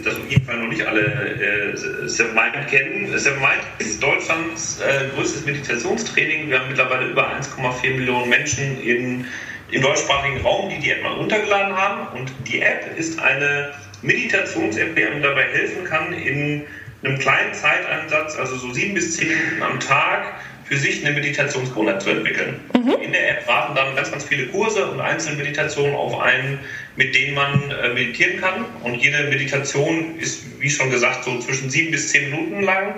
dass 0.05 0.17
auf 0.17 0.31
jeden 0.31 0.45
Fall 0.45 0.59
noch 0.59 0.69
nicht 0.69 0.87
alle 0.87 1.03
äh, 1.03 2.09
Seven 2.09 2.35
Mind 2.35 2.69
kennen. 2.69 3.19
Seven 3.19 3.39
Mind 3.39 3.61
ist 3.79 4.03
Deutschlands 4.03 4.81
äh, 4.81 5.09
größtes 5.15 5.45
Meditationstraining. 5.45 6.49
Wir 6.49 6.61
haben 6.61 6.69
mittlerweile 6.69 7.09
über 7.09 7.29
1,4 7.29 7.97
Millionen 7.97 8.29
Menschen 8.31 8.81
in, 8.81 9.27
im 9.71 9.83
deutschsprachigen 9.83 10.41
Raum, 10.41 10.71
die 10.71 10.79
die 10.79 10.91
App 10.91 11.03
mal 11.03 11.13
runtergeladen 11.13 11.77
haben. 11.77 12.19
Und 12.19 12.33
die 12.47 12.63
App 12.63 12.97
ist 12.97 13.19
eine 13.21 13.73
Meditations-App, 14.03 14.97
die 14.97 15.05
einem 15.05 15.23
dabei 15.23 15.45
helfen 15.45 15.85
kann, 15.85 16.15
in 16.15 16.65
einem 17.03 17.19
kleinen 17.19 17.53
Zeiteinsatz, 17.53 18.37
also 18.37 18.57
so 18.57 18.73
sieben 18.73 18.95
bis 18.95 19.17
zehn 19.17 19.29
Minuten 19.29 19.63
am 19.63 19.81
Tag, 19.81 20.35
für 20.65 20.77
sich 20.77 21.05
eine 21.05 21.15
Meditationsgewohnheit 21.15 22.03
zu 22.03 22.11
entwickeln. 22.11 22.61
Mhm. 22.75 22.95
In 23.03 23.13
der 23.13 23.31
App 23.31 23.49
warten 23.49 23.75
dann 23.75 23.97
ganz, 23.97 24.11
ganz 24.11 24.25
viele 24.25 24.47
Kurse 24.49 24.87
und 24.87 25.01
Einzelmeditationen 25.01 25.95
auf 25.95 26.21
einen, 26.21 26.59
mit 26.99 27.15
denen 27.15 27.35
man 27.35 27.71
äh, 27.71 27.91
meditieren 27.95 28.41
kann. 28.41 28.65
Und 28.83 28.97
jede 28.97 29.23
Meditation 29.29 30.19
ist, 30.19 30.61
wie 30.61 30.69
schon 30.69 30.91
gesagt, 30.91 31.25
so 31.25 31.39
zwischen 31.39 31.71
sieben 31.71 31.93
bis 31.93 32.11
zehn 32.11 32.29
Minuten 32.29 32.65
lang. 32.65 32.95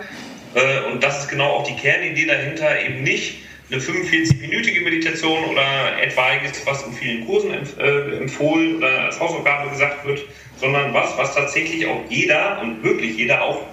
Äh, 0.54 0.90
und 0.90 1.04
das 1.04 1.20
ist 1.20 1.28
genau 1.28 1.50
auch 1.50 1.68
die 1.68 1.76
Kernidee 1.76 2.24
dahinter, 2.24 2.80
eben 2.82 3.02
nicht 3.02 3.40
eine 3.70 3.78
45-minütige 3.78 4.82
Meditation 4.82 5.44
oder 5.44 6.00
etwaiges, 6.02 6.66
was 6.66 6.82
in 6.86 6.94
vielen 6.94 7.26
Kursen 7.26 7.52
äh, 7.78 8.16
empfohlen 8.16 8.78
oder 8.78 9.04
als 9.04 9.20
Hausaufgabe 9.20 9.68
gesagt 9.68 10.06
wird, 10.06 10.22
sondern 10.56 10.94
was, 10.94 11.16
was 11.18 11.34
tatsächlich 11.34 11.86
auch 11.86 12.00
jeder 12.08 12.58
und 12.62 12.82
wirklich 12.82 13.18
jeder 13.18 13.42
auch 13.42 13.66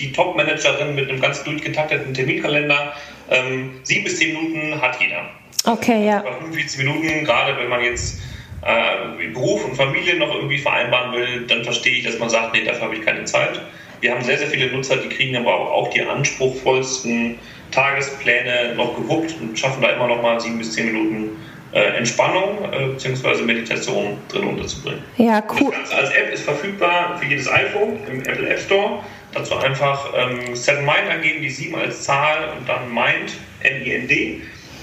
die 0.00 0.10
Top-Managerin 0.10 0.96
mit 0.96 1.08
einem 1.08 1.20
ganz 1.20 1.44
durchgetakteten 1.44 2.12
Terminkalender. 2.12 2.92
Ähm, 3.30 3.78
sieben 3.84 4.02
bis 4.02 4.18
zehn 4.18 4.34
Minuten 4.34 4.82
hat 4.82 5.00
jeder. 5.00 5.30
Okay, 5.64 6.06
ja. 6.06 6.22
45 6.22 6.78
Minuten, 6.78 7.24
gerade 7.24 7.56
wenn 7.56 7.68
man 7.68 7.84
jetzt 7.84 8.20
äh, 8.62 9.28
Beruf 9.32 9.64
und 9.64 9.76
Familie 9.76 10.16
noch 10.16 10.34
irgendwie 10.34 10.58
vereinbaren 10.58 11.12
will, 11.12 11.46
dann 11.46 11.64
verstehe 11.64 11.98
ich, 11.98 12.04
dass 12.04 12.18
man 12.18 12.28
sagt, 12.28 12.54
nee, 12.54 12.64
dafür 12.64 12.82
habe 12.82 12.96
ich 12.96 13.02
keine 13.02 13.24
Zeit. 13.24 13.60
Wir 14.00 14.12
haben 14.12 14.22
sehr, 14.22 14.38
sehr 14.38 14.48
viele 14.48 14.70
Nutzer, 14.72 14.96
die 14.96 15.08
kriegen 15.08 15.36
aber 15.36 15.54
auch 15.54 15.88
die 15.90 16.02
anspruchsvollsten 16.02 17.38
Tagespläne 17.70 18.74
noch 18.74 18.96
gewuppt 18.96 19.34
und 19.40 19.58
schaffen 19.58 19.82
da 19.82 19.90
immer 19.90 20.08
noch 20.08 20.22
mal 20.22 20.40
sieben 20.40 20.58
bis 20.58 20.72
zehn 20.72 20.86
Minuten 20.86 21.36
äh, 21.72 21.96
Entspannung 21.98 22.58
äh, 22.72 22.86
bzw. 22.86 23.42
Meditation 23.42 24.18
drin 24.28 24.44
unterzubringen. 24.44 25.02
Ja, 25.18 25.42
cool. 25.60 25.70
Das 25.70 25.90
Ganze 25.90 25.96
als 25.96 26.10
App 26.10 26.32
ist 26.32 26.42
verfügbar 26.42 27.18
für 27.18 27.26
jedes 27.26 27.50
iPhone 27.50 27.98
im 28.10 28.20
Apple 28.20 28.48
App 28.48 28.58
Store. 28.58 29.04
Dazu 29.32 29.56
einfach 29.56 30.12
ähm, 30.16 30.56
Seven 30.56 30.84
Mind 30.84 31.08
angeben, 31.08 31.42
die 31.42 31.50
7 31.50 31.76
als 31.76 32.02
Zahl 32.02 32.52
und 32.58 32.68
dann 32.68 32.92
Mind, 32.92 33.32
M-I-N-D. 33.62 34.40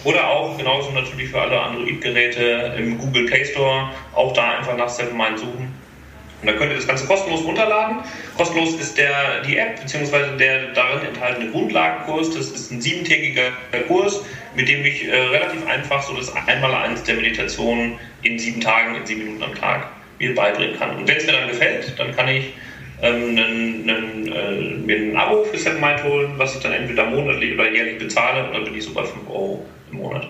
Oder 0.08 0.26
auch 0.30 0.58
genauso 0.58 0.92
natürlich 0.92 1.32
für 1.32 1.42
alle 1.42 1.60
Android-Geräte 1.60 2.76
im 2.78 2.98
Google 2.98 3.26
Play 3.26 3.44
Store 3.44 3.90
auch 4.16 4.32
da 4.32 4.58
einfach 4.58 4.78
nach 4.78 4.88
Seven 4.88 5.18
Mind 5.18 5.38
suchen. 5.38 5.76
Und 6.40 6.48
da 6.48 6.54
könnt 6.54 6.72
ihr 6.72 6.78
das 6.78 6.88
Ganze 6.88 7.06
kostenlos 7.08 7.44
runterladen. 7.44 7.98
Kostenlos 8.38 8.76
ist 8.76 8.98
der, 8.98 9.42
die 9.42 9.58
App 9.58 9.82
bzw. 9.82 10.38
der 10.40 10.68
darin 10.68 11.08
enthaltene 11.08 11.52
Grundlagenkurs. 11.52 12.30
Das 12.30 12.52
ist 12.52 12.72
ein 12.72 12.80
siebentägiger 12.80 13.52
Kurs, 13.90 14.24
mit 14.56 14.70
dem 14.70 14.86
ich 14.86 15.10
äh, 15.10 15.14
relativ 15.14 15.68
einfach 15.68 16.02
so 16.02 16.16
das 16.16 16.34
Einmaleins 16.34 17.04
der 17.04 17.16
Meditation 17.16 18.00
in 18.22 18.40
sieben 18.40 18.62
Tagen, 18.62 18.96
in 18.96 19.06
sieben 19.06 19.26
Minuten 19.26 19.44
am 19.44 19.56
Tag 19.56 19.90
mir 20.20 20.34
beibringen 20.34 20.80
kann. 20.80 20.96
Und 20.96 21.06
wenn 21.06 21.18
es 21.18 21.26
mir 21.26 21.34
dann 21.34 21.50
gefällt, 21.50 22.00
dann 22.00 22.16
kann 22.16 22.30
ich 22.30 22.54
ähm, 23.02 23.38
einen, 23.38 23.90
einen, 23.90 24.28
äh, 24.32 24.78
mir 24.86 24.98
ein 25.00 25.18
Abo 25.18 25.44
für 25.44 25.58
SetMind 25.58 26.02
holen, 26.06 26.32
was 26.38 26.56
ich 26.56 26.62
dann 26.62 26.72
entweder 26.72 27.08
monatlich 27.08 27.56
oder 27.56 27.70
jährlich 27.70 27.98
bezahle 27.98 28.46
und 28.46 28.54
dann 28.54 28.64
bin 28.64 28.74
ich 28.74 28.86
so 28.86 28.94
bei 28.94 29.04
5 29.04 29.28
Euro 29.28 29.66
im 29.92 29.98
Monat. 29.98 30.28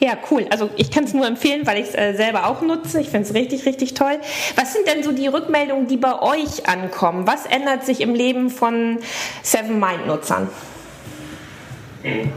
Ja, 0.00 0.16
cool. 0.30 0.46
Also 0.50 0.70
ich 0.76 0.92
kann 0.92 1.04
es 1.04 1.12
nur 1.12 1.26
empfehlen, 1.26 1.66
weil 1.66 1.78
ich 1.78 1.88
es 1.88 1.94
äh, 1.94 2.14
selber 2.14 2.46
auch 2.46 2.62
nutze. 2.62 3.00
Ich 3.00 3.08
finde 3.08 3.28
es 3.28 3.34
richtig, 3.34 3.66
richtig 3.66 3.94
toll. 3.94 4.20
Was 4.54 4.72
sind 4.72 4.86
denn 4.86 5.02
so 5.02 5.10
die 5.10 5.26
Rückmeldungen, 5.26 5.88
die 5.88 5.96
bei 5.96 6.20
euch 6.20 6.68
ankommen? 6.68 7.26
Was 7.26 7.46
ändert 7.46 7.84
sich 7.84 8.00
im 8.00 8.14
Leben 8.14 8.48
von 8.48 8.98
Seven 9.42 9.80
Mind-Nutzern? 9.80 10.48
Mhm. 12.04 12.32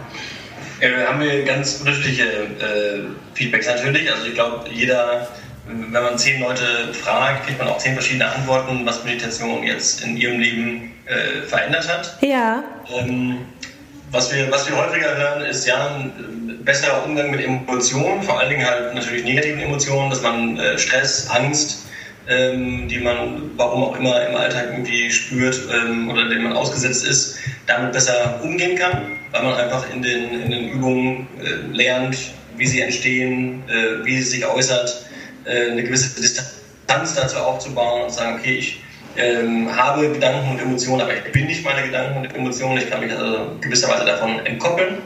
Ja, 0.81 1.07
haben 1.09 1.19
wir 1.19 1.43
ganz 1.43 1.79
unterschiedliche 1.81 2.23
äh, 2.23 3.35
Feedbacks 3.35 3.67
natürlich. 3.67 4.11
Also 4.11 4.25
ich 4.25 4.33
glaube, 4.33 4.67
jeder, 4.71 5.27
wenn 5.67 5.91
man 5.91 6.17
zehn 6.17 6.41
Leute 6.41 6.91
fragt, 6.93 7.45
kriegt 7.45 7.59
man 7.59 7.67
auch 7.67 7.77
zehn 7.77 7.93
verschiedene 7.93 8.27
Antworten, 8.27 8.83
was 8.87 9.03
Meditation 9.03 9.61
jetzt 9.61 10.03
in 10.03 10.17
ihrem 10.17 10.39
Leben 10.39 10.93
äh, 11.05 11.45
verändert 11.47 11.87
hat. 11.87 12.17
Ja. 12.21 12.63
Ähm, 12.91 13.45
was 14.09 14.33
wir, 14.33 14.51
was 14.51 14.67
wir 14.67 14.75
häufiger 14.75 15.15
hören, 15.15 15.43
ist 15.43 15.67
ja 15.67 16.03
besserer 16.63 17.05
Umgang 17.05 17.31
mit 17.31 17.41
Emotionen, 17.41 18.21
vor 18.23 18.39
allen 18.39 18.49
Dingen 18.49 18.65
halt 18.65 18.93
natürlich 18.93 19.23
negativen 19.23 19.59
Emotionen, 19.59 20.09
dass 20.09 20.21
man 20.21 20.57
äh, 20.57 20.77
Stress, 20.77 21.29
Angst, 21.29 21.85
ähm, 22.27 22.87
die 22.87 22.99
man 22.99 23.51
warum 23.57 23.83
auch 23.83 23.97
immer 23.97 24.27
im 24.27 24.35
Alltag 24.35 24.67
irgendwie 24.71 25.09
spürt 25.09 25.59
ähm, 25.73 26.09
oder 26.09 26.29
denen 26.29 26.43
man 26.43 26.53
ausgesetzt 26.53 27.05
ist, 27.05 27.37
damit 27.67 27.93
besser 27.93 28.39
umgehen 28.43 28.77
kann, 28.77 29.17
weil 29.31 29.43
man 29.43 29.55
einfach 29.55 29.85
in 29.93 30.01
den, 30.01 30.41
in 30.41 30.51
den 30.51 30.69
Übungen 30.69 31.27
äh, 31.39 31.75
lernt, 31.75 32.17
wie 32.57 32.67
sie 32.67 32.81
entstehen, 32.81 33.63
äh, 33.67 34.05
wie 34.05 34.17
sie 34.17 34.23
sich 34.23 34.45
äußert, 34.45 35.05
äh, 35.45 35.71
eine 35.71 35.83
gewisse 35.83 36.21
Distanz 36.21 37.15
dazu 37.15 37.37
aufzubauen 37.37 38.03
und 38.03 38.11
sagen, 38.11 38.37
okay, 38.39 38.55
ich 38.55 38.81
ähm, 39.17 39.75
habe 39.75 40.09
Gedanken 40.09 40.51
und 40.51 40.61
Emotionen, 40.61 41.01
aber 41.01 41.13
ich 41.13 41.31
bin 41.31 41.47
nicht 41.47 41.65
meine 41.65 41.83
Gedanken 41.83 42.19
und 42.19 42.35
Emotionen. 42.35 42.77
Ich 42.77 42.89
kann 42.89 43.01
mich 43.01 43.11
also 43.11 43.57
gewisserweise 43.59 44.05
davon 44.05 44.45
entkoppeln. 44.45 44.99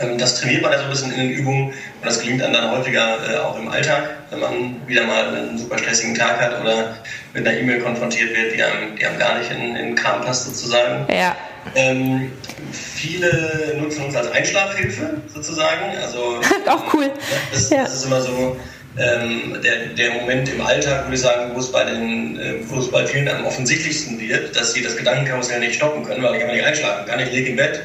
Ähm, 0.00 0.18
das 0.18 0.40
trainiert 0.40 0.62
man 0.62 0.72
ja 0.72 0.78
so 0.78 0.84
ein 0.84 0.90
bisschen 0.90 1.12
in 1.12 1.18
den 1.18 1.30
Übungen 1.30 1.68
und 1.68 1.74
das 2.04 2.20
gelingt 2.20 2.42
einem 2.42 2.52
dann 2.52 2.70
häufiger 2.70 3.18
äh, 3.30 3.36
auch 3.38 3.58
im 3.58 3.68
Alltag, 3.68 4.10
wenn 4.30 4.40
man 4.40 4.86
wieder 4.86 5.04
mal 5.04 5.34
einen 5.34 5.58
super 5.58 5.78
stressigen 5.78 6.14
Tag 6.14 6.40
hat 6.40 6.60
oder 6.60 6.96
mit 7.32 7.46
einer 7.46 7.58
E-Mail 7.58 7.80
konfrontiert 7.80 8.30
wird, 8.36 8.54
die 8.54 8.62
einem, 8.62 8.96
die 8.96 9.06
einem 9.06 9.18
gar 9.18 9.38
nicht 9.38 9.50
in, 9.50 9.76
in 9.76 9.86
den 9.86 9.94
Kram 9.94 10.20
passt 10.22 10.46
sozusagen. 10.46 11.06
Ja. 11.12 11.36
Ähm, 11.74 12.30
viele 12.72 13.76
nutzen 13.80 14.04
uns 14.04 14.16
als 14.16 14.30
Einschlafhilfe 14.30 15.20
sozusagen. 15.32 15.96
Also, 16.00 16.40
auch 16.66 16.94
cool. 16.94 17.10
Das, 17.52 17.70
ja. 17.70 17.82
das 17.82 17.94
ist 17.94 18.04
immer 18.04 18.20
so, 18.20 18.56
ähm, 18.98 19.58
der, 19.62 19.86
der 19.88 20.12
Moment 20.12 20.48
im 20.48 20.60
Alltag, 20.60 21.04
würde 21.04 21.16
ich 21.16 21.20
sagen, 21.20 21.50
wo 21.54 21.58
es 21.58 21.70
bei 21.70 21.84
den, 21.84 22.38
äh, 22.38 22.54
wo 22.68 22.78
es 22.78 22.90
bei 22.90 23.06
vielen 23.06 23.28
am 23.28 23.44
offensichtlichsten 23.44 24.18
wird, 24.20 24.56
dass 24.56 24.72
sie 24.72 24.82
das 24.82 24.96
Gedankenkarussell 24.96 25.60
nicht 25.60 25.74
stoppen 25.74 26.04
können, 26.04 26.22
weil 26.22 26.34
ich 26.34 26.40
kann 26.40 26.50
nicht 26.50 26.64
einschlafen 26.64 27.06
kann. 27.06 27.20
Ich 27.20 27.30
liege 27.30 27.50
im 27.50 27.56
Bett, 27.56 27.82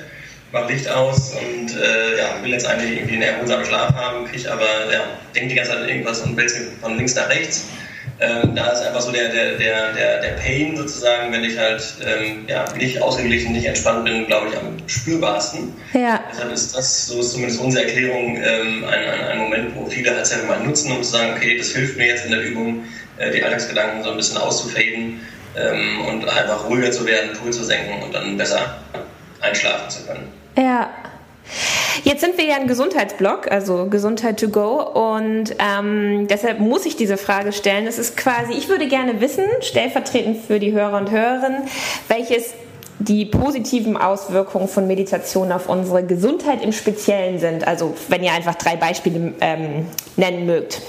mache 0.51 0.71
Licht 0.73 0.87
aus 0.89 1.33
und 1.33 1.75
äh, 1.77 2.17
ja, 2.17 2.43
will 2.43 2.51
jetzt 2.51 2.67
eigentlich 2.67 2.97
irgendwie 2.97 3.13
einen 3.15 3.23
erholsamen 3.23 3.65
Schlaf 3.65 3.93
haben, 3.93 4.25
kriege 4.25 4.51
aber, 4.51 4.91
ja, 4.91 5.03
denke 5.33 5.49
die 5.49 5.55
ganze 5.55 5.71
Zeit 5.71 5.81
an 5.81 5.89
irgendwas 5.89 6.21
und 6.21 6.35
wälze 6.35 6.67
von 6.81 6.97
links 6.97 7.15
nach 7.15 7.29
rechts. 7.29 7.67
Ähm, 8.19 8.55
da 8.55 8.67
ist 8.71 8.81
einfach 8.81 9.01
so 9.01 9.11
der, 9.11 9.29
der, 9.29 9.57
der, 9.57 9.93
der, 9.93 10.21
der 10.21 10.29
Pain 10.33 10.77
sozusagen, 10.77 11.31
wenn 11.31 11.43
ich 11.43 11.57
halt 11.57 11.81
ähm, 12.05 12.45
ja, 12.47 12.65
nicht 12.77 13.01
ausgeglichen, 13.01 13.53
nicht 13.53 13.65
entspannt 13.65 14.05
bin, 14.05 14.27
glaube 14.27 14.49
ich, 14.49 14.57
am 14.57 14.77
spürbarsten. 14.87 15.73
Ja. 15.93 16.23
Deshalb 16.31 16.51
ist 16.51 16.75
das, 16.75 17.07
so 17.07 17.19
ist 17.19 17.31
zumindest 17.31 17.59
unsere 17.59 17.85
Erklärung, 17.85 18.37
ähm, 18.37 18.83
ein, 18.83 19.09
ein, 19.09 19.27
ein 19.27 19.37
Moment, 19.39 19.75
wo 19.75 19.87
viele 19.87 20.15
halt 20.15 20.27
selber 20.27 20.47
mal 20.47 20.59
nutzen, 20.59 20.91
um 20.91 21.01
zu 21.01 21.11
sagen, 21.11 21.33
okay, 21.35 21.57
das 21.57 21.71
hilft 21.71 21.97
mir 21.97 22.07
jetzt 22.07 22.25
in 22.25 22.31
der 22.31 22.41
Übung, 22.41 22.83
äh, 23.17 23.31
die 23.31 23.43
Alltagsgedanken 23.43 24.03
so 24.03 24.11
ein 24.11 24.17
bisschen 24.17 24.37
auszufaden 24.37 25.19
ähm, 25.55 26.01
und 26.07 26.29
einfach 26.29 26.69
ruhiger 26.69 26.91
zu 26.91 27.05
werden, 27.07 27.31
Puls 27.33 27.57
zu 27.57 27.63
senken 27.63 28.03
und 28.03 28.13
dann 28.13 28.37
besser 28.37 28.77
einschlafen 29.41 29.89
zu 29.89 30.05
können. 30.05 30.40
Ja. 30.57 30.89
Jetzt 32.03 32.21
sind 32.21 32.37
wir 32.37 32.45
ja 32.45 32.55
ein 32.55 32.67
Gesundheitsblog, 32.67 33.51
also 33.51 33.87
Gesundheit 33.87 34.39
to 34.39 34.47
go 34.47 34.81
und 34.81 35.55
ähm, 35.59 36.27
deshalb 36.27 36.59
muss 36.59 36.85
ich 36.85 36.95
diese 36.95 37.17
Frage 37.17 37.51
stellen. 37.51 37.85
Es 37.85 37.99
ist 37.99 38.15
quasi, 38.15 38.53
ich 38.53 38.69
würde 38.69 38.87
gerne 38.87 39.19
wissen, 39.19 39.43
stellvertretend 39.59 40.45
für 40.45 40.59
die 40.59 40.71
Hörer 40.71 40.97
und 40.97 41.11
Hörerinnen, 41.11 41.63
welches 42.07 42.53
die 42.99 43.25
positiven 43.25 43.97
Auswirkungen 43.97 44.67
von 44.67 44.87
Meditation 44.87 45.51
auf 45.51 45.67
unsere 45.67 46.03
Gesundheit 46.03 46.63
im 46.63 46.71
Speziellen 46.71 47.39
sind. 47.39 47.67
Also 47.67 47.95
wenn 48.09 48.23
ihr 48.23 48.31
einfach 48.31 48.55
drei 48.55 48.75
Beispiele 48.75 49.33
ähm, 49.41 49.87
nennen 50.15 50.45
mögt. 50.45 50.81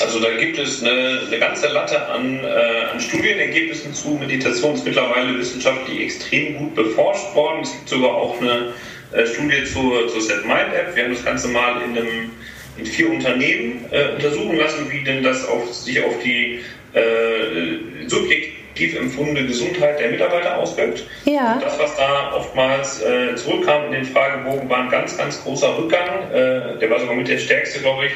Also 0.00 0.20
da 0.20 0.30
gibt 0.36 0.58
es 0.58 0.82
eine, 0.82 1.20
eine 1.26 1.38
ganze 1.38 1.68
Latte 1.68 2.06
an, 2.08 2.40
äh, 2.42 2.92
an, 2.92 3.00
Studienergebnissen 3.00 3.94
zu 3.94 4.10
Meditation. 4.10 4.74
ist 4.74 4.84
mittlerweile 4.84 5.38
wissenschaftlich 5.38 6.00
extrem 6.00 6.56
gut 6.58 6.74
beforscht 6.74 7.34
worden. 7.34 7.60
Es 7.62 7.72
gibt 7.72 7.88
sogar 7.88 8.14
auch 8.14 8.40
eine 8.40 8.72
äh, 9.12 9.26
Studie 9.26 9.64
zur, 9.64 10.08
zur 10.08 10.20
Set 10.20 10.44
Mind 10.44 10.74
App. 10.74 10.96
Wir 10.96 11.04
haben 11.04 11.14
das 11.14 11.24
Ganze 11.24 11.48
mal 11.48 11.80
in, 11.82 11.96
einem, 11.96 12.30
in 12.78 12.86
vier 12.86 13.10
Unternehmen 13.10 13.84
äh, 13.90 14.14
untersuchen 14.14 14.56
lassen, 14.56 14.90
wie 14.90 15.04
denn 15.04 15.22
das 15.22 15.46
auf, 15.46 15.72
sich 15.72 16.02
auf 16.02 16.14
die 16.24 16.60
äh, 16.94 18.08
subjektiv 18.08 18.96
empfundene 18.96 19.46
Gesundheit 19.46 20.00
der 20.00 20.10
Mitarbeiter 20.10 20.58
auswirkt. 20.58 21.04
Ja. 21.24 21.54
Und 21.54 21.62
das, 21.62 21.78
was 21.78 21.96
da 21.96 22.32
oftmals 22.34 23.02
äh, 23.02 23.36
zurückkam 23.36 23.86
in 23.86 23.92
den 23.92 24.04
Fragebogen, 24.06 24.68
war 24.68 24.78
ein 24.78 24.90
ganz, 24.90 25.16
ganz 25.16 25.42
großer 25.42 25.78
Rückgang. 25.78 26.30
Äh, 26.32 26.78
der 26.78 26.90
war 26.90 26.98
sogar 26.98 27.14
mit 27.14 27.28
der 27.28 27.38
stärkste, 27.38 27.80
glaube 27.80 28.06
ich 28.06 28.12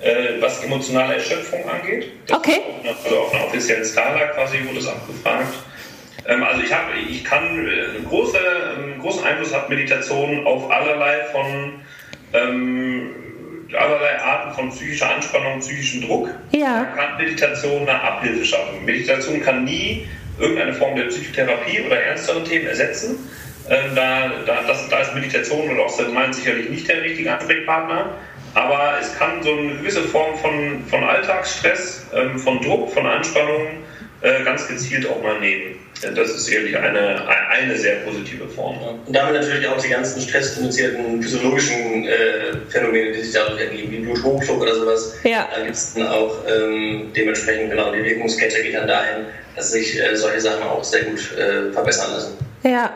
äh, 0.00 0.40
was 0.40 0.62
emotionale 0.64 1.14
Erschöpfung 1.14 1.68
angeht. 1.68 2.12
Das 2.26 2.38
okay. 2.38 2.60
Auf, 2.88 3.04
also 3.04 3.18
auf 3.18 3.34
einer 3.34 3.44
offiziellen 3.44 3.84
Skala 3.84 4.26
quasi 4.28 4.58
wurde 4.66 4.78
es 4.78 4.88
abgefragt. 4.88 5.54
Ähm, 6.26 6.42
also 6.42 6.62
ich, 6.62 6.72
hab, 6.72 6.84
ich 6.96 7.24
kann, 7.24 7.68
äh, 7.68 8.02
große, 8.08 8.38
einen 8.76 8.98
großen 8.98 9.24
Einfluss 9.24 9.54
hat 9.54 9.68
Meditation 9.68 10.46
auf 10.46 10.70
allerlei 10.70 11.24
von 11.32 11.82
ähm, 12.32 13.14
allerlei 13.72 14.20
Arten 14.20 14.54
von 14.54 14.70
psychischer 14.70 15.14
Anspannung, 15.14 15.60
psychischem 15.60 16.02
Druck. 16.02 16.30
Ja. 16.52 16.80
Da 16.96 17.02
kann 17.02 17.16
Meditation 17.18 17.82
eine 17.82 18.00
Abhilfe 18.00 18.44
schaffen. 18.44 18.84
Meditation 18.84 19.40
kann 19.42 19.64
nie 19.64 20.08
irgendeine 20.38 20.72
Form 20.72 20.96
der 20.96 21.04
Psychotherapie 21.04 21.82
oder 21.86 22.00
ernstere 22.00 22.42
Themen 22.44 22.66
ersetzen. 22.66 23.18
Ähm, 23.68 23.94
da, 23.94 24.30
da, 24.46 24.62
das, 24.66 24.88
da 24.88 25.00
ist 25.00 25.14
Meditation 25.14 25.70
oder 25.70 25.84
auch 25.84 25.98
Mind 26.08 26.34
sicherlich 26.34 26.70
nicht 26.70 26.88
der 26.88 27.02
richtige 27.02 27.32
Ansprechpartner. 27.32 28.14
Aber 28.54 28.94
es 29.00 29.16
kann 29.16 29.42
so 29.42 29.52
eine 29.52 29.74
gewisse 29.76 30.02
Form 30.02 30.36
von, 30.38 30.84
von 30.88 31.04
Alltagsstress, 31.04 32.06
ähm, 32.14 32.38
von 32.38 32.60
Druck, 32.60 32.90
von 32.92 33.06
Anspannung 33.06 33.68
äh, 34.22 34.44
ganz 34.44 34.66
gezielt 34.66 35.08
auch 35.08 35.22
mal 35.22 35.38
nehmen. 35.40 35.76
Das 36.02 36.30
ist 36.30 36.46
sicherlich 36.46 36.76
eine, 36.76 37.28
eine 37.50 37.76
sehr 37.76 37.96
positive 37.96 38.48
Form. 38.48 38.78
Und 39.06 39.14
damit 39.14 39.34
natürlich 39.34 39.68
auch 39.68 39.76
die 39.76 39.90
ganzen 39.90 40.20
stressinduzierten 40.20 41.22
physiologischen 41.22 42.06
äh, 42.06 42.56
Phänomene, 42.70 43.12
die 43.12 43.20
sich 43.20 43.34
dadurch 43.34 43.60
ergeben, 43.60 43.92
wie 43.92 43.98
Bluthochdruck 43.98 44.62
oder 44.62 44.74
sowas. 44.74 45.14
Ja. 45.24 45.46
Da 45.54 45.62
gibt 45.62 45.74
es 45.74 45.94
dann 45.94 46.08
auch 46.08 46.36
ähm, 46.48 47.12
dementsprechend 47.14 47.70
genau 47.70 47.92
die 47.92 48.02
Wirkungskette 48.02 48.62
geht 48.62 48.74
dann 48.74 48.88
dahin, 48.88 49.26
dass 49.56 49.72
sich 49.72 50.00
äh, 50.00 50.16
solche 50.16 50.40
Sachen 50.40 50.62
auch 50.62 50.82
sehr 50.82 51.04
gut 51.04 51.20
äh, 51.36 51.70
verbessern 51.72 52.12
lassen. 52.12 52.38
Ja. 52.62 52.90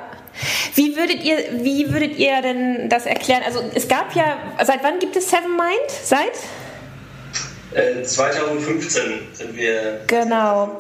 Wie 0.74 0.96
würdet 0.96 1.22
ihr, 1.22 1.36
wie 1.62 1.92
würdet 1.92 2.16
ihr 2.16 2.42
denn 2.42 2.88
das 2.88 3.06
erklären? 3.06 3.42
Also 3.44 3.62
es 3.74 3.88
gab 3.88 4.14
ja, 4.14 4.36
seit 4.64 4.82
wann 4.82 4.98
gibt 4.98 5.16
es 5.16 5.30
Seven 5.30 5.56
Mind? 5.56 5.90
Seit? 6.02 6.32
2015 7.74 9.02
äh, 9.02 9.14
sind 9.32 9.56
wir. 9.56 10.00
Genau. 10.06 10.78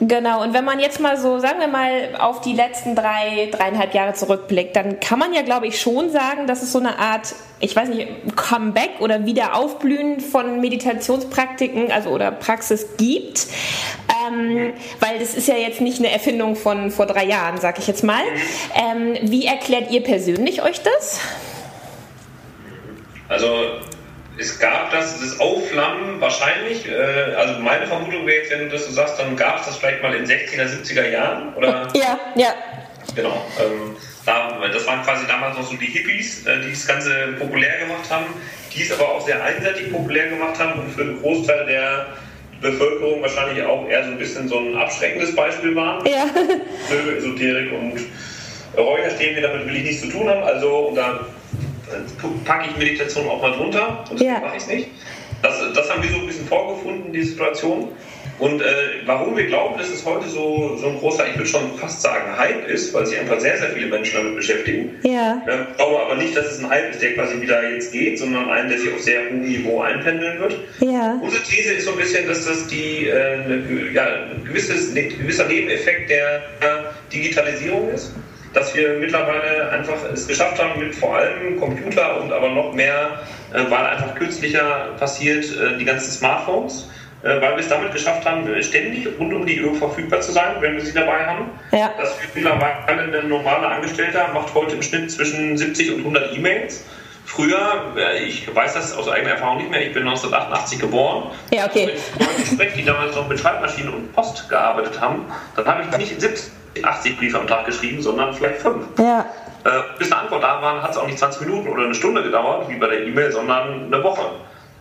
Genau. 0.00 0.42
Und 0.42 0.52
wenn 0.52 0.64
man 0.64 0.80
jetzt 0.80 0.98
mal 1.00 1.16
so, 1.16 1.38
sagen 1.38 1.60
wir 1.60 1.68
mal, 1.68 2.16
auf 2.18 2.40
die 2.40 2.54
letzten 2.54 2.96
drei, 2.96 3.48
dreieinhalb 3.52 3.94
Jahre 3.94 4.14
zurückblickt, 4.14 4.74
dann 4.74 4.98
kann 4.98 5.18
man 5.18 5.32
ja, 5.32 5.42
glaube 5.42 5.68
ich, 5.68 5.80
schon 5.80 6.10
sagen, 6.10 6.46
dass 6.46 6.62
es 6.62 6.72
so 6.72 6.80
eine 6.80 6.98
Art, 6.98 7.34
ich 7.60 7.76
weiß 7.76 7.88
nicht, 7.88 8.08
Comeback 8.34 9.00
oder 9.00 9.26
Wiederaufblühen 9.26 10.20
von 10.20 10.60
Meditationspraktiken, 10.60 11.92
also 11.92 12.10
oder 12.10 12.32
Praxis 12.32 12.96
gibt. 12.96 13.46
Ähm, 14.26 14.72
weil 14.98 15.20
das 15.20 15.34
ist 15.34 15.46
ja 15.46 15.56
jetzt 15.56 15.80
nicht 15.80 16.00
eine 16.00 16.10
Erfindung 16.10 16.56
von 16.56 16.90
vor 16.90 17.06
drei 17.06 17.26
Jahren, 17.26 17.60
sag 17.60 17.78
ich 17.78 17.86
jetzt 17.86 18.02
mal. 18.02 18.22
Ähm, 18.74 19.18
wie 19.22 19.46
erklärt 19.46 19.90
ihr 19.92 20.02
persönlich 20.02 20.62
euch 20.62 20.80
das? 20.82 21.20
Also 23.28 23.46
es 24.38 24.58
gab 24.58 24.90
das, 24.90 25.20
das 25.20 25.38
Aufflammen 25.40 26.20
wahrscheinlich, 26.20 26.88
äh, 26.88 27.34
also 27.36 27.60
meine 27.60 27.86
Vermutung 27.86 28.26
wäre 28.26 28.38
jetzt, 28.38 28.50
wenn 28.50 28.60
du 28.60 28.68
das 28.70 28.86
so 28.86 28.92
sagst, 28.92 29.18
dann 29.18 29.36
gab 29.36 29.60
es 29.60 29.66
das 29.66 29.76
vielleicht 29.76 30.02
mal 30.02 30.14
in 30.14 30.24
60er, 30.24 30.66
70er 30.66 31.08
Jahren, 31.08 31.54
oder? 31.54 31.88
Ja, 31.94 32.18
ja. 32.34 32.54
Genau. 33.14 33.44
Ähm, 33.60 33.96
da, 34.24 34.60
das 34.72 34.86
waren 34.86 35.02
quasi 35.02 35.26
damals 35.26 35.56
noch 35.56 35.68
so 35.68 35.76
die 35.76 35.86
Hippies, 35.86 36.46
äh, 36.46 36.60
die 36.60 36.70
das 36.70 36.86
Ganze 36.86 37.34
populär 37.38 37.78
gemacht 37.80 38.08
haben, 38.10 38.26
die 38.72 38.82
es 38.82 38.92
aber 38.92 39.08
auch 39.08 39.26
sehr 39.26 39.42
einseitig 39.42 39.92
populär 39.92 40.28
gemacht 40.28 40.58
haben 40.58 40.80
und 40.80 40.90
für 40.90 41.02
einen 41.02 41.20
Großteil 41.20 41.66
der 41.66 42.06
Bevölkerung 42.60 43.20
wahrscheinlich 43.20 43.62
auch 43.64 43.88
eher 43.88 44.04
so 44.04 44.12
ein 44.12 44.18
bisschen 44.18 44.48
so 44.48 44.58
ein 44.58 44.76
abschreckendes 44.76 45.34
Beispiel 45.34 45.74
waren. 45.74 46.06
Ja. 46.06 46.26
Esoterik 47.18 47.72
und 47.72 48.00
Räucherstäbe, 48.76 49.40
damit 49.40 49.66
will 49.66 49.76
ich 49.76 49.82
nichts 49.82 50.02
zu 50.02 50.08
tun 50.08 50.28
haben. 50.28 50.42
Also, 50.44 50.88
und 50.88 50.94
da 50.94 51.26
packe 52.44 52.70
ich 52.70 52.76
Meditation 52.76 53.28
auch 53.28 53.40
mal 53.40 53.52
drunter 53.52 54.04
und 54.10 54.20
ja. 54.20 54.40
mache 54.40 54.56
ich 54.56 54.62
es 54.62 54.68
nicht. 54.68 54.88
Das, 55.42 55.60
das 55.74 55.90
haben 55.90 56.02
wir 56.02 56.10
so 56.10 56.18
ein 56.18 56.26
bisschen 56.26 56.46
vorgefunden, 56.46 57.12
die 57.12 57.22
Situation. 57.22 57.88
Und 58.38 58.60
äh, 58.60 58.64
warum 59.06 59.36
wir 59.36 59.46
glauben, 59.46 59.78
dass 59.78 59.88
es 59.88 60.04
heute 60.04 60.28
so, 60.28 60.76
so 60.76 60.88
ein 60.88 60.98
großer, 60.98 61.28
ich 61.28 61.36
würde 61.36 61.48
schon 61.48 61.74
fast 61.78 62.00
sagen, 62.00 62.36
Hype 62.36 62.66
ist, 62.68 62.94
weil 62.94 63.06
sich 63.06 63.18
einfach 63.18 63.38
sehr, 63.40 63.58
sehr 63.58 63.70
viele 63.70 63.86
Menschen 63.86 64.16
damit 64.16 64.36
beschäftigen. 64.36 64.96
Ja. 65.02 65.42
Ich 65.46 65.76
glaube 65.76 66.00
aber 66.00 66.14
nicht, 66.16 66.36
dass 66.36 66.46
es 66.46 66.58
ein 66.60 66.70
Hype 66.70 66.92
ist, 66.92 67.02
der 67.02 67.14
quasi 67.14 67.40
wieder 67.40 67.70
jetzt 67.70 67.92
geht, 67.92 68.18
sondern 68.18 68.48
ein, 68.50 68.68
der 68.68 68.78
sich 68.78 68.92
auf 68.92 69.00
sehr 69.00 69.20
hohem 69.28 69.42
Niveau 69.42 69.80
einpendeln 69.80 70.40
wird. 70.40 70.56
Ja. 70.80 71.20
Unsere 71.22 71.42
These 71.42 71.74
ist 71.74 71.84
so 71.84 71.92
ein 71.92 71.98
bisschen, 71.98 72.26
dass 72.26 72.44
das 72.44 72.66
die, 72.68 73.08
äh, 73.08 73.92
ja, 73.92 74.06
ein 74.06 74.44
gewisses, 74.44 74.94
ein 74.96 75.08
gewisser 75.08 75.46
Nebeneffekt 75.46 76.10
der 76.10 76.42
Digitalisierung 77.12 77.90
ist 77.90 78.12
dass 78.52 78.74
wir 78.74 78.94
mittlerweile 78.98 79.70
einfach 79.70 79.96
es 80.12 80.26
geschafft 80.26 80.62
haben, 80.62 80.78
mit 80.78 80.94
vor 80.94 81.16
allem 81.16 81.58
Computer 81.58 82.20
und 82.20 82.32
aber 82.32 82.50
noch 82.50 82.72
mehr, 82.72 83.20
äh, 83.52 83.70
weil 83.70 83.86
einfach 83.86 84.14
kürzlicher 84.14 84.90
passiert, 84.98 85.44
äh, 85.44 85.78
die 85.78 85.84
ganzen 85.84 86.10
Smartphones, 86.10 86.90
äh, 87.22 87.40
weil 87.40 87.52
wir 87.52 87.58
es 87.58 87.68
damit 87.68 87.92
geschafft 87.92 88.26
haben, 88.26 88.46
ständig 88.62 89.08
rund 89.18 89.32
um 89.32 89.46
die 89.46 89.62
Uhr 89.62 89.74
verfügbar 89.74 90.20
zu 90.20 90.32
sein, 90.32 90.56
wenn 90.60 90.74
wir 90.74 90.82
sie 90.82 90.92
dabei 90.92 91.26
haben. 91.26 91.50
Ja. 91.72 91.92
Das 91.98 92.14
für 92.14 92.28
mittlerweile 92.34 93.20
ein 93.20 93.28
normaler 93.28 93.68
Angestellter 93.70 94.28
macht 94.34 94.54
heute 94.54 94.74
im 94.76 94.82
Schnitt 94.82 95.10
zwischen 95.10 95.56
70 95.56 95.92
und 95.94 95.98
100 95.98 96.36
E-Mails. 96.36 96.84
Früher, 97.24 97.94
äh, 97.96 98.24
ich 98.24 98.52
weiß 98.54 98.74
das 98.74 98.94
aus 98.94 99.08
eigener 99.08 99.32
Erfahrung 99.32 99.58
nicht 99.58 99.70
mehr, 99.70 99.86
ich 99.86 99.94
bin 99.94 100.02
1988 100.02 100.78
geboren. 100.78 101.30
Ja, 101.50 101.66
okay. 101.66 101.86
Mit 101.86 102.26
Leuten 102.26 102.46
spreche, 102.54 102.76
die 102.76 102.84
damals 102.84 103.14
noch 103.14 103.28
mit 103.28 103.38
Schreibmaschinen 103.38 103.94
und 103.94 104.12
Post 104.12 104.48
gearbeitet 104.48 105.00
haben, 105.00 105.24
dann 105.56 105.66
habe 105.66 105.82
ich 105.82 105.98
nicht 105.98 106.20
70 106.20 106.52
80 106.82 107.18
Briefe 107.18 107.38
am 107.38 107.46
Tag 107.46 107.66
geschrieben, 107.66 108.00
sondern 108.00 108.34
vielleicht 108.34 108.60
fünf. 108.60 108.86
Ja. 108.98 109.26
Äh, 109.64 109.98
bis 109.98 110.10
eine 110.10 110.22
Antwort 110.22 110.42
da 110.42 110.60
war, 110.60 110.82
hat 110.82 110.90
es 110.90 110.96
auch 110.96 111.06
nicht 111.06 111.18
20 111.18 111.46
Minuten 111.46 111.68
oder 111.68 111.84
eine 111.84 111.94
Stunde 111.94 112.22
gedauert, 112.22 112.68
wie 112.68 112.76
bei 112.76 112.88
der 112.88 113.06
E-Mail, 113.06 113.30
sondern 113.30 113.92
eine 113.92 114.02
Woche. 114.02 114.22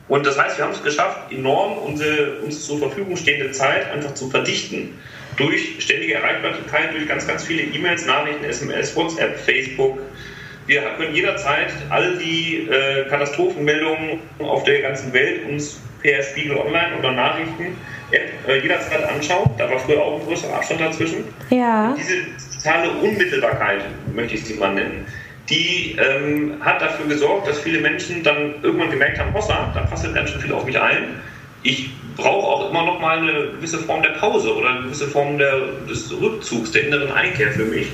Und 0.07 0.25
das 0.25 0.38
heißt, 0.38 0.57
wir 0.57 0.65
haben 0.65 0.74
es 0.74 0.83
geschafft, 0.83 1.31
enorm 1.31 1.77
unsere 1.77 2.39
uns 2.41 2.65
zur 2.65 2.79
Verfügung 2.79 3.15
stehende 3.15 3.51
Zeit 3.51 3.89
einfach 3.91 4.13
zu 4.13 4.29
verdichten. 4.29 5.00
Durch 5.38 5.75
ständige 5.79 6.15
Erreichbarkeit, 6.15 6.93
durch 6.93 7.07
ganz, 7.07 7.25
ganz 7.25 7.43
viele 7.43 7.63
E-Mails, 7.63 8.05
Nachrichten, 8.05 8.43
SMS, 8.43 8.95
WhatsApp, 8.95 9.39
Facebook. 9.39 10.00
Wir 10.67 10.81
können 10.98 11.15
jederzeit 11.15 11.71
all 11.89 12.17
die 12.17 12.67
äh, 12.69 13.05
Katastrophenmeldungen 13.07 14.19
auf 14.39 14.63
der 14.63 14.81
ganzen 14.81 15.13
Welt 15.13 15.48
uns 15.50 15.79
per 16.01 16.21
Spiegel 16.24 16.57
Online 16.57 16.98
oder 17.00 17.12
Nachrichten 17.12 17.77
App 18.12 18.48
äh, 18.48 18.60
jederzeit 18.60 19.03
anschauen. 19.03 19.50
Da 19.58 19.70
war 19.70 19.80
früher 19.80 20.01
auch 20.01 20.20
ein 20.20 20.25
größerer 20.25 20.56
Abstand 20.56 20.82
dazwischen. 20.82 21.24
Ja. 21.50 21.91
Und 21.91 21.98
diese 21.98 22.15
totale 22.58 22.91
Unmittelbarkeit, 22.91 23.84
möchte 24.13 24.36
ich 24.36 24.46
sie 24.46 24.56
mal 24.56 24.74
nennen, 24.74 25.06
die 25.50 25.98
ähm, 26.00 26.56
hat 26.62 26.82
dafür 26.82 27.08
gesorgt, 27.08 27.48
dass 27.48 27.60
viele 27.60 27.80
Menschen 27.80 28.24
dann 28.24 28.56
irgendwann 28.62 28.89
gemerkt 28.89 29.20
haben, 29.20 29.34
hossa, 29.34 29.72
da 29.74 29.82
passt 29.82 30.13
ganz 30.13 30.30
schön 30.30 30.41
viel 30.41 30.53
auf 30.53 30.65
mich 30.65 30.80
ein. 30.80 31.20
Ich 31.63 31.89
brauche 32.15 32.48
auch 32.48 32.70
immer 32.70 32.86
noch 32.86 33.00
mal 33.00 33.18
eine 33.18 33.51
gewisse 33.51 33.80
Form 33.80 34.01
der 34.01 34.12
Pause 34.12 34.56
oder 34.56 34.70
eine 34.70 34.82
gewisse 34.84 35.08
Form 35.08 35.38
der, 35.38 35.60
des 35.89 36.12
Rückzugs, 36.20 36.72
der 36.72 36.88
inneren 36.88 37.12
Einkehr 37.12 37.51
für 37.51 37.65
mich. 37.65 37.88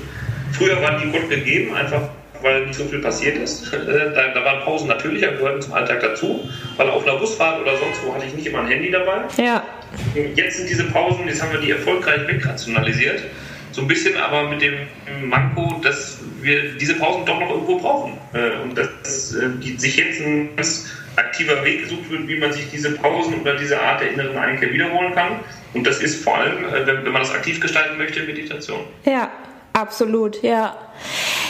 Früher 0.52 0.80
waren 0.82 1.00
die 1.02 1.10
Gott 1.10 1.28
gegeben, 1.28 1.74
einfach 1.74 2.02
weil 2.42 2.66
nicht 2.66 2.78
so 2.78 2.84
viel 2.84 3.00
passiert 3.00 3.38
ist. 3.38 3.72
Äh, 3.88 4.12
da, 4.14 4.28
da 4.34 4.44
waren 4.44 4.62
Pausen 4.64 4.88
natürlicher, 4.88 5.32
gehörten 5.32 5.62
zum 5.62 5.72
Alltag 5.72 6.00
dazu, 6.00 6.46
weil 6.76 6.90
auf 6.90 7.06
einer 7.06 7.16
Busfahrt 7.16 7.60
oder 7.60 7.76
sonst 7.78 8.04
wo 8.04 8.14
hatte 8.14 8.26
ich 8.26 8.34
nicht 8.34 8.46
immer 8.46 8.60
ein 8.60 8.66
Handy 8.66 8.90
dabei. 8.90 9.22
Ja. 9.38 9.64
Jetzt 10.34 10.58
sind 10.58 10.68
diese 10.68 10.84
Pausen, 10.84 11.26
jetzt 11.26 11.42
haben 11.42 11.52
wir 11.52 11.60
die 11.60 11.70
erfolgreich 11.70 12.26
wegrationalisiert. 12.26 13.22
So 13.72 13.82
ein 13.82 13.88
bisschen 13.88 14.16
aber 14.16 14.48
mit 14.48 14.60
dem 14.60 14.74
Manko, 15.22 15.80
dass 15.82 16.18
wir 16.42 16.72
diese 16.72 16.94
Pausen 16.94 17.24
doch 17.24 17.40
noch 17.40 17.50
irgendwo 17.50 17.78
brauchen. 17.78 18.18
Äh, 18.32 18.62
und 18.62 18.76
dass 18.76 19.34
äh, 19.34 19.78
sich 19.78 19.96
jetzt 19.96 20.20
ein 20.20 20.54
ganz 20.56 20.90
aktiver 21.18 21.64
Weg 21.64 21.82
gesucht 21.82 22.10
wird, 22.10 22.28
wie 22.28 22.36
man 22.36 22.52
sich 22.52 22.70
diese 22.70 22.92
Pausen 22.92 23.40
oder 23.40 23.56
diese 23.56 23.80
Art 23.80 24.00
der 24.00 24.12
inneren 24.12 24.36
Einkehr 24.36 24.72
wiederholen 24.72 25.14
kann. 25.14 25.40
Und 25.74 25.86
das 25.86 26.00
ist 26.00 26.22
vor 26.22 26.38
allem, 26.38 26.56
wenn 26.86 27.12
man 27.12 27.22
das 27.22 27.32
aktiv 27.32 27.60
gestalten 27.60 27.98
möchte, 27.98 28.22
Meditation. 28.22 28.80
Ja, 29.04 29.30
absolut, 29.72 30.42
ja. 30.42 30.76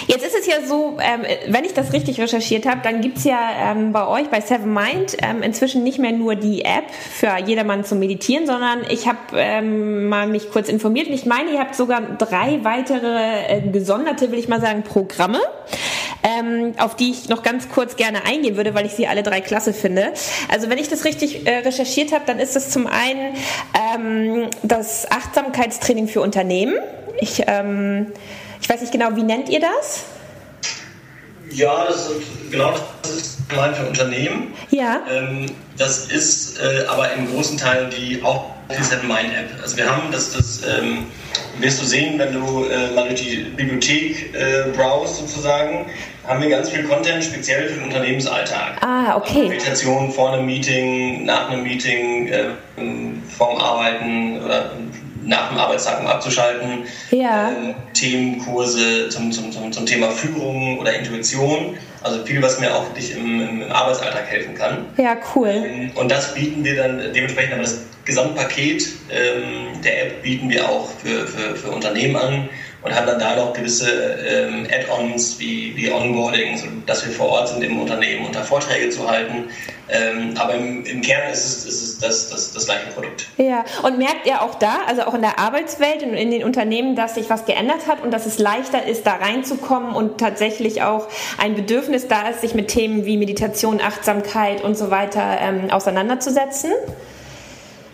Jetzt 0.08 0.24
ist 0.24 0.34
es 0.40 0.46
ja 0.46 0.66
so, 0.66 0.96
ähm, 1.02 1.26
wenn 1.48 1.66
ich 1.66 1.74
das 1.74 1.92
richtig 1.92 2.18
recherchiert 2.18 2.64
habe, 2.64 2.80
dann 2.82 3.02
gibt 3.02 3.18
es 3.18 3.24
ja 3.24 3.38
ähm, 3.60 3.92
bei 3.92 4.06
euch 4.06 4.30
bei 4.30 4.40
Seven 4.40 4.72
Mind 4.72 5.18
ähm, 5.22 5.42
inzwischen 5.42 5.84
nicht 5.84 5.98
mehr 5.98 6.12
nur 6.12 6.34
die 6.34 6.64
App 6.64 6.90
für 6.90 7.36
jedermann 7.44 7.84
zum 7.84 7.98
Meditieren, 7.98 8.46
sondern 8.46 8.86
ich 8.88 9.06
habe 9.06 9.18
ähm, 9.36 10.08
mal 10.08 10.26
mich 10.26 10.50
kurz 10.50 10.70
informiert 10.70 11.08
und 11.08 11.12
ich 11.12 11.26
meine, 11.26 11.50
ihr 11.50 11.60
habt 11.60 11.74
sogar 11.74 12.00
drei 12.00 12.60
weitere 12.62 13.58
äh, 13.58 13.60
gesonderte, 13.70 14.32
will 14.32 14.38
ich 14.38 14.48
mal 14.48 14.62
sagen, 14.62 14.82
Programme. 14.82 15.40
Ähm, 16.22 16.74
auf 16.78 16.96
die 16.96 17.10
ich 17.10 17.28
noch 17.28 17.44
ganz 17.44 17.68
kurz 17.68 17.94
gerne 17.94 18.24
eingehen 18.26 18.56
würde, 18.56 18.74
weil 18.74 18.86
ich 18.86 18.92
sie 18.92 19.06
alle 19.06 19.22
drei 19.22 19.40
klasse 19.40 19.72
finde. 19.72 20.12
Also 20.50 20.68
wenn 20.68 20.78
ich 20.78 20.88
das 20.88 21.04
richtig 21.04 21.46
äh, 21.46 21.58
recherchiert 21.58 22.12
habe, 22.12 22.24
dann 22.26 22.40
ist 22.40 22.56
es 22.56 22.70
zum 22.70 22.88
einen 22.88 23.34
ähm, 23.94 24.48
das 24.64 25.08
Achtsamkeitstraining 25.10 26.08
für 26.08 26.20
Unternehmen. 26.20 26.74
Ich 27.20 27.44
ähm, 27.46 28.12
ich 28.60 28.68
weiß 28.68 28.80
nicht 28.80 28.92
genau, 28.92 29.14
wie 29.14 29.22
nennt 29.22 29.48
ihr 29.48 29.60
das? 29.60 30.04
Ja, 31.50 31.86
das 31.86 32.10
ist, 32.10 32.50
genau 32.50 32.74
das 33.02 33.10
ist 33.10 33.48
gemeint 33.48 33.76
für 33.76 33.86
Unternehmen. 33.86 34.52
Ja. 34.70 35.00
Ähm, 35.10 35.46
das 35.76 36.06
ist 36.06 36.60
äh, 36.60 36.84
aber 36.86 37.12
im 37.12 37.30
großen 37.32 37.56
Teil 37.56 37.88
die 37.88 38.22
auch 38.22 38.50
die 38.70 38.82
Seven 38.82 39.08
Mind 39.08 39.32
App. 39.32 39.48
Also 39.62 39.76
wir 39.76 39.90
haben 39.90 40.10
das, 40.12 40.32
das 40.32 40.62
ähm, 40.62 41.06
wirst 41.58 41.80
du 41.80 41.86
sehen, 41.86 42.18
wenn 42.18 42.34
du 42.34 42.64
äh, 42.64 42.90
mal 42.94 43.08
durch 43.08 43.22
die 43.22 43.36
Bibliothek 43.56 44.34
äh, 44.34 44.70
browst 44.76 45.16
sozusagen, 45.16 45.86
haben 46.26 46.42
wir 46.42 46.50
ganz 46.50 46.68
viel 46.68 46.84
Content 46.84 47.24
speziell 47.24 47.68
für 47.68 47.74
den 47.74 47.84
Unternehmensalltag. 47.84 48.82
Ah, 48.82 49.16
okay. 49.16 49.48
Meditation 49.48 50.12
vor 50.12 50.32
einem 50.32 50.44
Meeting, 50.44 51.24
nach 51.24 51.48
einem 51.48 51.62
Meeting, 51.62 52.28
äh, 52.28 52.48
vorm 53.36 53.58
Arbeiten 53.58 54.42
oder 54.44 54.72
nach 55.28 55.50
dem 55.50 55.58
Arbeitstag 55.58 56.00
um 56.00 56.06
abzuschalten. 56.06 56.84
Ja. 57.10 57.50
Ähm, 57.50 57.74
Themenkurse 57.92 59.08
zum, 59.10 59.30
zum, 59.30 59.52
zum, 59.52 59.70
zum 59.70 59.86
Thema 59.86 60.10
Führung 60.10 60.78
oder 60.78 60.94
Intuition. 60.94 61.76
Also 62.02 62.24
viel, 62.24 62.42
was 62.42 62.58
mir 62.58 62.74
auch 62.74 62.86
wirklich 62.86 63.14
im, 63.16 63.62
im 63.62 63.72
Arbeitsalltag 63.72 64.26
helfen 64.26 64.54
kann. 64.54 64.86
Ja, 64.96 65.16
cool. 65.34 65.48
Ähm, 65.48 65.90
und 65.94 66.10
das 66.10 66.34
bieten 66.34 66.64
wir 66.64 66.76
dann 66.76 67.12
dementsprechend, 67.12 67.52
aber 67.52 67.62
das 67.62 67.82
Gesamtpaket 68.04 68.88
ähm, 69.10 69.82
der 69.82 70.06
App 70.06 70.22
bieten 70.22 70.48
wir 70.48 70.66
auch 70.68 70.88
für, 71.02 71.26
für, 71.26 71.54
für 71.56 71.70
Unternehmen 71.70 72.16
an 72.16 72.48
und 72.82 72.94
haben 72.94 73.06
dann 73.06 73.18
da 73.18 73.34
noch 73.36 73.52
gewisse 73.52 73.90
ähm, 73.90 74.66
Add-ons 74.70 75.38
wie, 75.40 75.76
wie 75.76 75.90
Onboarding, 75.90 76.56
sodass 76.56 77.04
wir 77.04 77.12
vor 77.12 77.28
Ort 77.30 77.48
sind 77.48 77.62
im 77.62 77.80
Unternehmen, 77.80 78.26
unter 78.26 78.44
Vorträge 78.44 78.90
zu 78.90 79.08
halten. 79.08 79.48
Ähm, 79.90 80.34
aber 80.38 80.54
im, 80.54 80.84
im, 80.84 81.00
Kern 81.00 81.32
ist 81.32 81.44
es, 81.44 81.64
ist 81.64 81.82
es 81.82 81.98
das, 81.98 82.28
das, 82.28 82.52
das, 82.52 82.66
gleiche 82.66 82.90
Produkt. 82.92 83.26
Ja, 83.38 83.64
und 83.82 83.98
merkt 83.98 84.26
ihr 84.26 84.42
auch 84.42 84.54
da, 84.56 84.80
also 84.86 85.02
auch 85.02 85.14
in 85.14 85.22
der 85.22 85.38
Arbeitswelt 85.38 86.02
und 86.02 86.12
in 86.14 86.30
den 86.30 86.44
Unternehmen, 86.44 86.94
dass 86.94 87.14
sich 87.14 87.30
was 87.30 87.46
geändert 87.46 87.86
hat 87.88 88.02
und 88.02 88.10
dass 88.10 88.26
es 88.26 88.38
leichter 88.38 88.84
ist, 88.84 89.06
da 89.06 89.14
reinzukommen 89.14 89.94
und 89.94 90.18
tatsächlich 90.18 90.82
auch 90.82 91.08
ein 91.38 91.54
Bedürfnis 91.54 92.06
da 92.06 92.28
ist, 92.28 92.42
sich 92.42 92.54
mit 92.54 92.68
Themen 92.68 93.06
wie 93.06 93.16
Meditation, 93.16 93.80
Achtsamkeit 93.80 94.62
und 94.62 94.76
so 94.76 94.90
weiter 94.90 95.38
ähm, 95.40 95.70
auseinanderzusetzen? 95.70 96.70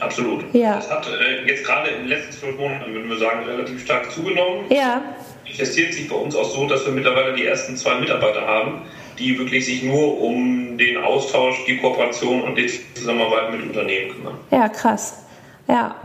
Absolut. 0.05 0.45
Ja. 0.55 0.77
Das 0.77 0.91
hat 0.91 1.07
äh, 1.09 1.47
jetzt 1.47 1.65
gerade 1.65 1.91
in 1.91 2.01
den 2.01 2.09
letzten 2.09 2.33
zwölf 2.33 2.59
Monaten, 2.59 2.93
würden 2.93 3.09
wir 3.09 3.19
sagen, 3.19 3.45
relativ 3.45 3.83
stark 3.83 4.11
zugenommen. 4.11 4.67
Ja. 4.71 5.03
Manifestiert 5.45 5.95
sich 5.95 6.09
bei 6.09 6.17
uns 6.17 6.37
auch 6.37 6.49
so, 6.49 6.67
dass 6.67 6.85
wir 6.87 6.93
mittlerweile 6.93 7.35
die 7.35 7.47
ersten 7.47 7.77
zwei 7.77 7.95
Mitarbeiter 7.97 8.47
haben, 8.47 8.83
die 9.19 9.39
wirklich 9.39 9.65
sich 9.67 9.83
nur 9.83 10.21
um 10.21 10.77
den 10.77 10.97
Austausch, 10.99 11.65
die 11.67 11.79
Kooperation 11.79 12.43
und 12.43 12.57
die 12.57 12.69
Zusammenarbeit 12.95 13.53
mit 13.53 13.63
Unternehmen 13.63 14.13
kümmern. 14.13 14.39
Ja, 14.51 14.69
krass. 14.69 15.25
Ja. 15.69 15.97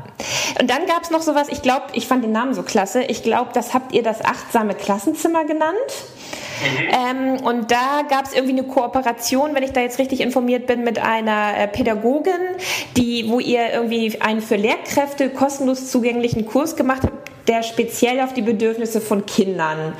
Und 0.59 0.69
dann 0.69 0.85
gab 0.85 1.03
es 1.03 1.11
noch 1.11 1.21
sowas, 1.21 1.47
ich 1.49 1.61
glaube, 1.61 1.85
ich 1.93 2.07
fand 2.07 2.23
den 2.23 2.31
Namen 2.31 2.53
so 2.53 2.63
klasse. 2.63 3.03
Ich 3.03 3.23
glaube, 3.23 3.51
das 3.53 3.73
habt 3.73 3.93
ihr 3.93 4.03
das 4.03 4.23
achtsame 4.23 4.75
Klassenzimmer 4.75 5.45
genannt. 5.45 5.75
Mhm. 6.61 7.37
Ähm, 7.37 7.45
und 7.45 7.71
da 7.71 8.01
gab 8.09 8.25
es 8.25 8.33
irgendwie 8.33 8.57
eine 8.59 8.63
Kooperation, 8.63 9.55
wenn 9.55 9.63
ich 9.63 9.71
da 9.71 9.81
jetzt 9.81 9.99
richtig 9.99 10.21
informiert 10.21 10.67
bin, 10.67 10.83
mit 10.83 10.99
einer 10.99 11.57
äh, 11.57 11.67
Pädagogin, 11.67 12.33
die, 12.97 13.29
wo 13.29 13.39
ihr 13.39 13.71
irgendwie 13.73 14.19
einen 14.21 14.41
für 14.41 14.55
Lehrkräfte 14.55 15.29
kostenlos 15.29 15.89
zugänglichen 15.89 16.45
Kurs 16.45 16.75
gemacht 16.75 17.03
habt, 17.03 17.29
der 17.47 17.63
speziell 17.63 18.19
auf 18.21 18.33
die 18.33 18.41
Bedürfnisse 18.41 19.01
von 19.01 19.25
Kindern 19.25 19.93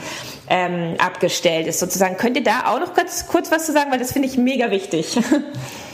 ähm, 0.50 0.95
abgestellt 1.00 1.67
ist, 1.67 1.80
sozusagen. 1.80 2.17
Könnt 2.17 2.38
ihr 2.38 2.43
da 2.43 2.65
auch 2.67 2.80
noch 2.80 2.93
kurz, 2.93 3.28
kurz 3.28 3.52
was 3.52 3.65
zu 3.65 3.72
sagen, 3.72 3.91
weil 3.91 4.00
das 4.00 4.12
finde 4.12 4.28
ich 4.28 4.38
mega 4.38 4.72
wichtig. 4.72 5.17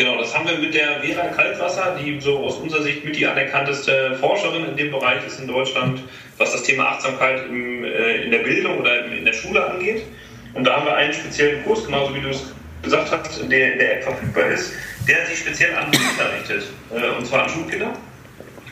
Genau, 0.00 0.16
das 0.16 0.34
haben 0.34 0.48
wir 0.48 0.56
mit 0.56 0.72
der 0.72 1.02
Vera 1.02 1.26
Kaltwasser, 1.26 1.94
die 2.02 2.18
so 2.22 2.38
aus 2.38 2.56
unserer 2.56 2.80
Sicht 2.80 3.04
mit 3.04 3.16
die 3.16 3.26
anerkannteste 3.26 4.16
Forscherin 4.18 4.64
in 4.64 4.74
dem 4.74 4.90
Bereich 4.90 5.26
ist 5.26 5.38
in 5.38 5.46
Deutschland, 5.46 6.00
was 6.38 6.52
das 6.52 6.62
Thema 6.62 6.92
Achtsamkeit 6.92 7.44
im, 7.50 7.84
äh, 7.84 8.24
in 8.24 8.30
der 8.30 8.38
Bildung 8.38 8.78
oder 8.78 9.04
in 9.04 9.26
der 9.26 9.34
Schule 9.34 9.62
angeht. 9.62 10.06
Und 10.54 10.64
da 10.64 10.76
haben 10.76 10.86
wir 10.86 10.96
einen 10.96 11.12
speziellen 11.12 11.62
Kurs, 11.64 11.84
genauso 11.84 12.14
wie 12.14 12.22
du 12.22 12.30
es 12.30 12.50
gesagt 12.82 13.10
hast, 13.10 13.42
der 13.52 13.72
in 13.74 13.78
der 13.78 13.96
App 13.96 14.04
verfügbar 14.04 14.46
ist, 14.46 14.72
der 15.06 15.26
sich 15.26 15.40
speziell 15.40 15.74
an 15.74 15.90
Kinder 15.90 16.32
richtet. 16.34 16.62
Äh, 16.94 17.18
und 17.18 17.26
zwar 17.26 17.42
an 17.42 17.50
Schulkinder, 17.50 17.92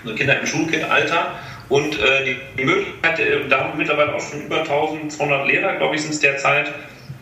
also 0.05 0.15
Kinder 0.15 0.41
im 0.41 0.47
Schulkindalter. 0.47 1.39
Und 1.69 2.01
äh, 2.01 2.37
die 2.57 2.65
Möglichkeit, 2.65 3.21
äh, 3.21 3.47
da 3.51 3.65
haben 3.65 3.77
mittlerweile 3.77 4.15
auch 4.15 4.31
schon 4.31 4.47
über 4.47 4.61
1200 4.61 5.47
Lehrer, 5.47 5.77
glaube 5.77 5.95
ich, 5.95 6.01
sind 6.01 6.15
es 6.15 6.21
derzeit, 6.21 6.73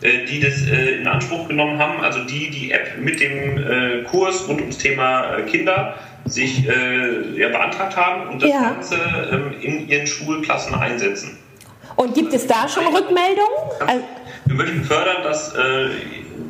äh, 0.01 0.25
die 0.25 0.39
das 0.39 0.61
äh, 0.67 0.99
in 0.99 1.07
Anspruch 1.07 1.47
genommen 1.47 1.79
haben, 1.79 2.03
also 2.03 2.23
die 2.23 2.51
die 2.51 2.71
App 2.71 2.99
mit 2.99 3.19
dem 3.19 3.57
Kurs 4.07 4.47
rund 4.47 4.61
ums 4.61 4.77
Thema 4.77 5.37
Kinder 5.49 5.95
sich 6.25 6.65
ja, 6.65 7.47
beantragt 7.49 7.95
haben 7.95 8.29
und 8.29 8.41
das 8.41 8.49
ja. 8.49 8.61
Ganze 8.61 8.95
ähm, 9.31 9.55
in 9.61 9.87
ihren 9.87 10.05
Schulklassen 10.05 10.75
einsetzen. 10.75 11.37
Und 11.95 12.13
gibt 12.13 12.33
es 12.33 12.45
da 12.45 12.67
schon 12.67 12.85
Rückmeldungen? 12.87 13.57
Also 13.79 14.03
wir 14.45 14.55
möchten 14.55 14.83
fördern, 14.83 15.23
dass 15.23 15.53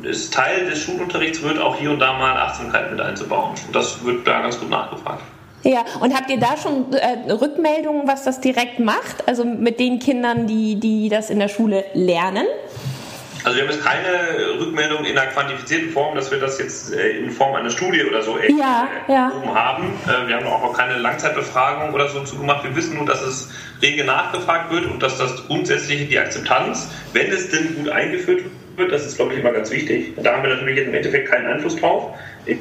es 0.02 0.30
Teil 0.30 0.66
des 0.66 0.82
Schulunterrichts 0.82 1.42
wird, 1.42 1.58
auch 1.58 1.76
hier 1.76 1.90
und 1.90 2.00
da 2.00 2.12
mal 2.14 2.36
Achtsamkeit 2.36 2.90
mit 2.90 3.00
einzubauen. 3.00 3.54
Und 3.66 3.76
das 3.76 4.04
wird 4.04 4.26
da 4.26 4.42
ganz 4.42 4.58
gut 4.58 4.70
nachgefragt. 4.70 5.22
Ja, 5.64 5.84
und 6.00 6.14
habt 6.14 6.30
ihr 6.30 6.38
da 6.38 6.56
schon 6.56 6.92
äh, 6.92 7.32
Rückmeldungen, 7.32 8.06
was 8.06 8.24
das 8.24 8.40
direkt 8.40 8.78
macht? 8.78 9.26
Also 9.26 9.44
mit 9.44 9.80
den 9.80 9.98
Kindern, 9.98 10.46
die, 10.46 10.76
die 10.76 11.08
das 11.08 11.30
in 11.30 11.40
der 11.40 11.48
Schule 11.48 11.84
lernen? 11.94 12.46
Also 13.44 13.56
wir 13.56 13.64
haben 13.64 13.72
jetzt 13.72 13.84
keine 13.84 14.60
Rückmeldung 14.60 15.04
in 15.04 15.16
einer 15.16 15.30
quantifizierten 15.30 15.90
Form, 15.90 16.14
dass 16.14 16.30
wir 16.30 16.38
das 16.38 16.58
jetzt 16.58 16.92
äh, 16.92 17.18
in 17.18 17.30
Form 17.30 17.54
einer 17.54 17.70
Studie 17.70 18.04
oder 18.04 18.22
so 18.22 18.38
ja, 18.38 18.88
ja. 19.06 19.32
haben. 19.54 19.92
Äh, 20.06 20.28
wir 20.28 20.36
haben 20.36 20.46
auch 20.46 20.72
keine 20.76 20.98
Langzeitbefragung 20.98 21.94
oder 21.94 22.08
so 22.08 22.24
zugemacht. 22.24 22.64
Wir 22.64 22.74
wissen 22.74 22.96
nur, 22.96 23.06
dass 23.06 23.22
es 23.22 23.50
rege 23.80 24.04
nachgefragt 24.04 24.70
wird 24.72 24.86
und 24.86 25.02
dass 25.02 25.18
das 25.18 25.46
grundsätzliche 25.46 26.06
die 26.06 26.18
Akzeptanz, 26.18 26.90
wenn 27.12 27.30
es 27.30 27.50
denn 27.50 27.76
gut 27.76 27.88
eingeführt 27.88 28.42
wird, 28.76 28.92
das 28.92 29.06
ist 29.06 29.16
glaube 29.16 29.34
ich 29.34 29.40
immer 29.40 29.52
ganz 29.52 29.70
wichtig. 29.70 30.14
Da 30.16 30.32
haben 30.32 30.42
wir 30.42 30.54
natürlich 30.54 30.86
im 30.86 30.94
Endeffekt 30.94 31.28
keinen 31.28 31.46
Einfluss 31.46 31.76
drauf. 31.76 32.18
Ich 32.44 32.58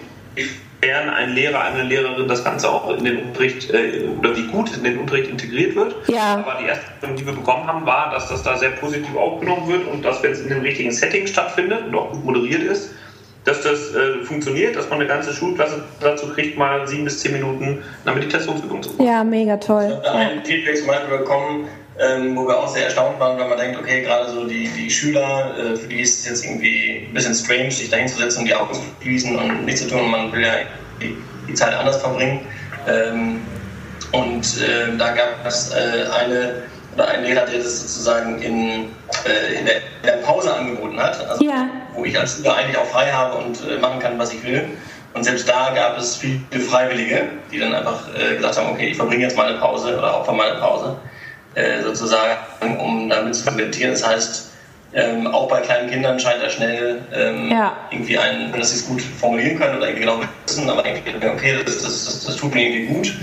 inwiefern 0.81 1.09
ein 1.09 1.33
Lehrer, 1.33 1.61
eine 1.61 1.83
Lehrerin 1.83 2.27
das 2.27 2.43
Ganze 2.43 2.69
auch 2.69 2.95
in 2.97 3.03
den 3.03 3.17
Unterricht 3.23 3.71
äh, 3.71 4.07
oder 4.19 4.35
wie 4.35 4.47
gut 4.47 4.75
in 4.75 4.83
den 4.83 4.99
Unterricht 4.99 5.29
integriert 5.29 5.75
wird. 5.75 5.95
Ja. 6.07 6.43
Aber 6.45 6.57
die 6.61 6.67
erste, 6.67 6.85
die 7.17 7.25
wir 7.25 7.33
bekommen 7.33 7.67
haben, 7.67 7.85
war, 7.85 8.11
dass 8.11 8.29
das 8.29 8.43
da 8.43 8.57
sehr 8.57 8.71
positiv 8.71 9.15
aufgenommen 9.15 9.67
wird 9.67 9.87
und 9.87 10.03
dass, 10.03 10.21
wenn 10.23 10.31
es 10.31 10.41
in 10.41 10.49
dem 10.49 10.61
richtigen 10.61 10.91
Setting 10.91 11.27
stattfindet 11.27 11.87
und 11.87 11.95
auch 11.95 12.11
gut 12.11 12.25
moderiert 12.25 12.63
ist, 12.63 12.91
dass 13.45 13.61
das 13.61 13.95
äh, 13.95 14.23
funktioniert, 14.25 14.75
dass 14.75 14.89
man 14.89 14.99
eine 14.99 15.07
ganze 15.07 15.31
Schulklasse 15.31 15.83
dazu 16.01 16.27
kriegt, 16.27 16.57
mal 16.57 16.85
sieben 16.85 17.05
bis 17.05 17.21
zehn 17.21 17.31
Minuten 17.31 17.81
eine 18.05 18.15
Meditationsübung 18.15 18.83
zu 18.83 18.89
machen. 18.91 19.05
Ja, 19.05 19.23
mega 19.23 19.55
toll. 19.55 19.85
Ich 19.87 19.93
habe 19.93 20.03
da 20.03 20.21
ja. 20.21 20.29
einen 20.29 20.45
Feedback 20.45 20.77
zum 20.77 20.87
Beispiel 20.87 21.17
bekommen, 21.17 21.67
ähm, 21.99 22.35
wo 22.35 22.47
wir 22.47 22.57
auch 22.57 22.67
sehr 22.67 22.85
erstaunt 22.85 23.19
waren, 23.19 23.39
weil 23.39 23.47
man 23.47 23.57
denkt, 23.57 23.79
okay, 23.79 24.01
gerade 24.01 24.29
so 24.29 24.45
die, 24.45 24.67
die 24.69 24.89
Schüler, 24.89 25.55
äh, 25.57 25.75
für 25.75 25.87
die 25.87 26.01
ist 26.01 26.19
es 26.19 26.25
jetzt 26.27 26.45
irgendwie 26.45 27.07
ein 27.07 27.13
bisschen 27.13 27.33
strange, 27.33 27.71
sich 27.71 27.89
da 27.89 27.97
hinzusetzen 27.97 28.41
und 28.41 28.45
die 28.47 28.55
Augen 28.55 28.73
zu 28.73 28.81
schließen 29.01 29.35
und 29.35 29.65
nichts 29.65 29.81
zu 29.81 29.87
tun. 29.87 30.01
Und 30.01 30.11
man 30.11 30.31
will 30.31 30.41
ja 30.41 30.53
die, 31.01 31.17
die 31.47 31.53
Zeit 31.53 31.73
anders 31.73 31.97
verbringen. 31.97 32.41
Ähm, 32.87 33.41
und 34.11 34.61
äh, 34.61 34.95
da 34.97 35.11
gab 35.11 35.45
es 35.45 35.73
äh, 35.73 36.05
eine 36.21 36.63
oder 36.93 37.07
einen 37.09 37.25
Lehrer, 37.25 37.45
der 37.45 37.59
das 37.59 37.81
sozusagen 37.81 38.41
in 38.41 38.89
äh, 39.25 39.59
in, 39.59 39.65
der, 39.65 39.77
in, 39.77 39.81
der, 40.03 40.17
Pause 40.23 40.53
angeboten 40.53 40.99
hat, 40.99 41.25
also 41.29 41.43
ja. 41.43 41.69
wo 41.93 42.05
ich 42.05 42.17
als 42.17 42.35
Schüler 42.35 42.55
eigentlich 42.55 42.77
auch 42.77 42.85
frei 42.85 43.11
habe 43.11 43.37
und 43.37 43.59
äh, 43.69 43.77
machen 43.79 43.99
kann, 43.99 44.17
was 44.19 44.33
ich 44.33 44.43
will. 44.43 44.65
Und 45.13 45.23
selbst 45.23 45.47
da 45.47 45.71
gab 45.73 45.97
es 45.97 46.15
viele 46.15 46.59
Freiwillige, 46.59 47.23
die 47.51 47.59
dann 47.59 47.73
einfach 47.73 48.07
äh, 48.15 48.35
gesagt 48.35 48.57
haben, 48.57 48.71
okay, 48.71 48.89
ich 48.89 48.97
verbringe 48.97 49.23
jetzt 49.23 49.37
meine 49.37 49.57
Pause 49.57 49.97
oder 49.97 50.19
opfer 50.19 50.33
meine 50.33 50.55
Pause 50.55 50.97
äh, 51.57 51.81
sozusagen, 51.81 52.77
um 52.77 53.09
damit 53.09 53.33
zu 53.33 53.43
kommentieren. 53.43 53.91
Das 53.91 54.07
heißt, 54.07 54.51
ähm, 54.93 55.27
auch 55.27 55.47
bei 55.47 55.59
kleinen 55.61 55.89
Kindern 55.89 56.19
scheint 56.19 56.41
er 56.41 56.49
schnell 56.49 57.01
ähm, 57.13 57.49
ja. 57.51 57.75
irgendwie 57.91 58.17
einen, 58.17 58.51
dass 58.53 58.71
sie 58.71 58.77
es 58.77 58.87
gut 58.87 59.01
formulieren 59.01 59.57
können 59.57 59.77
oder 59.77 59.87
irgendwie 59.87 60.05
genau 60.05 60.19
wissen, 60.45 60.69
aber 60.69 60.85
irgendwie, 60.85 61.27
okay, 61.27 61.57
das, 61.65 61.81
das, 61.81 62.05
das, 62.05 62.25
das 62.25 62.35
tut 62.35 62.53
mir 62.53 62.69
irgendwie 62.69 62.93
gut 62.93 63.13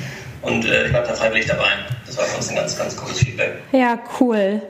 und 0.43 0.65
äh, 0.67 0.87
ich 0.87 0.91
bleibe 0.91 1.07
da 1.07 1.15
freiwillig 1.15 1.47
dabei. 1.47 1.71
Das 2.07 2.19
war 2.19 2.25
für 2.25 2.37
uns 2.37 2.49
ein 2.49 2.57
ganz, 2.57 2.77
ganz 2.77 2.97
cooles 2.97 3.19
Feedback. 3.19 3.55
Ja, 3.73 3.99
cool. 4.21 4.61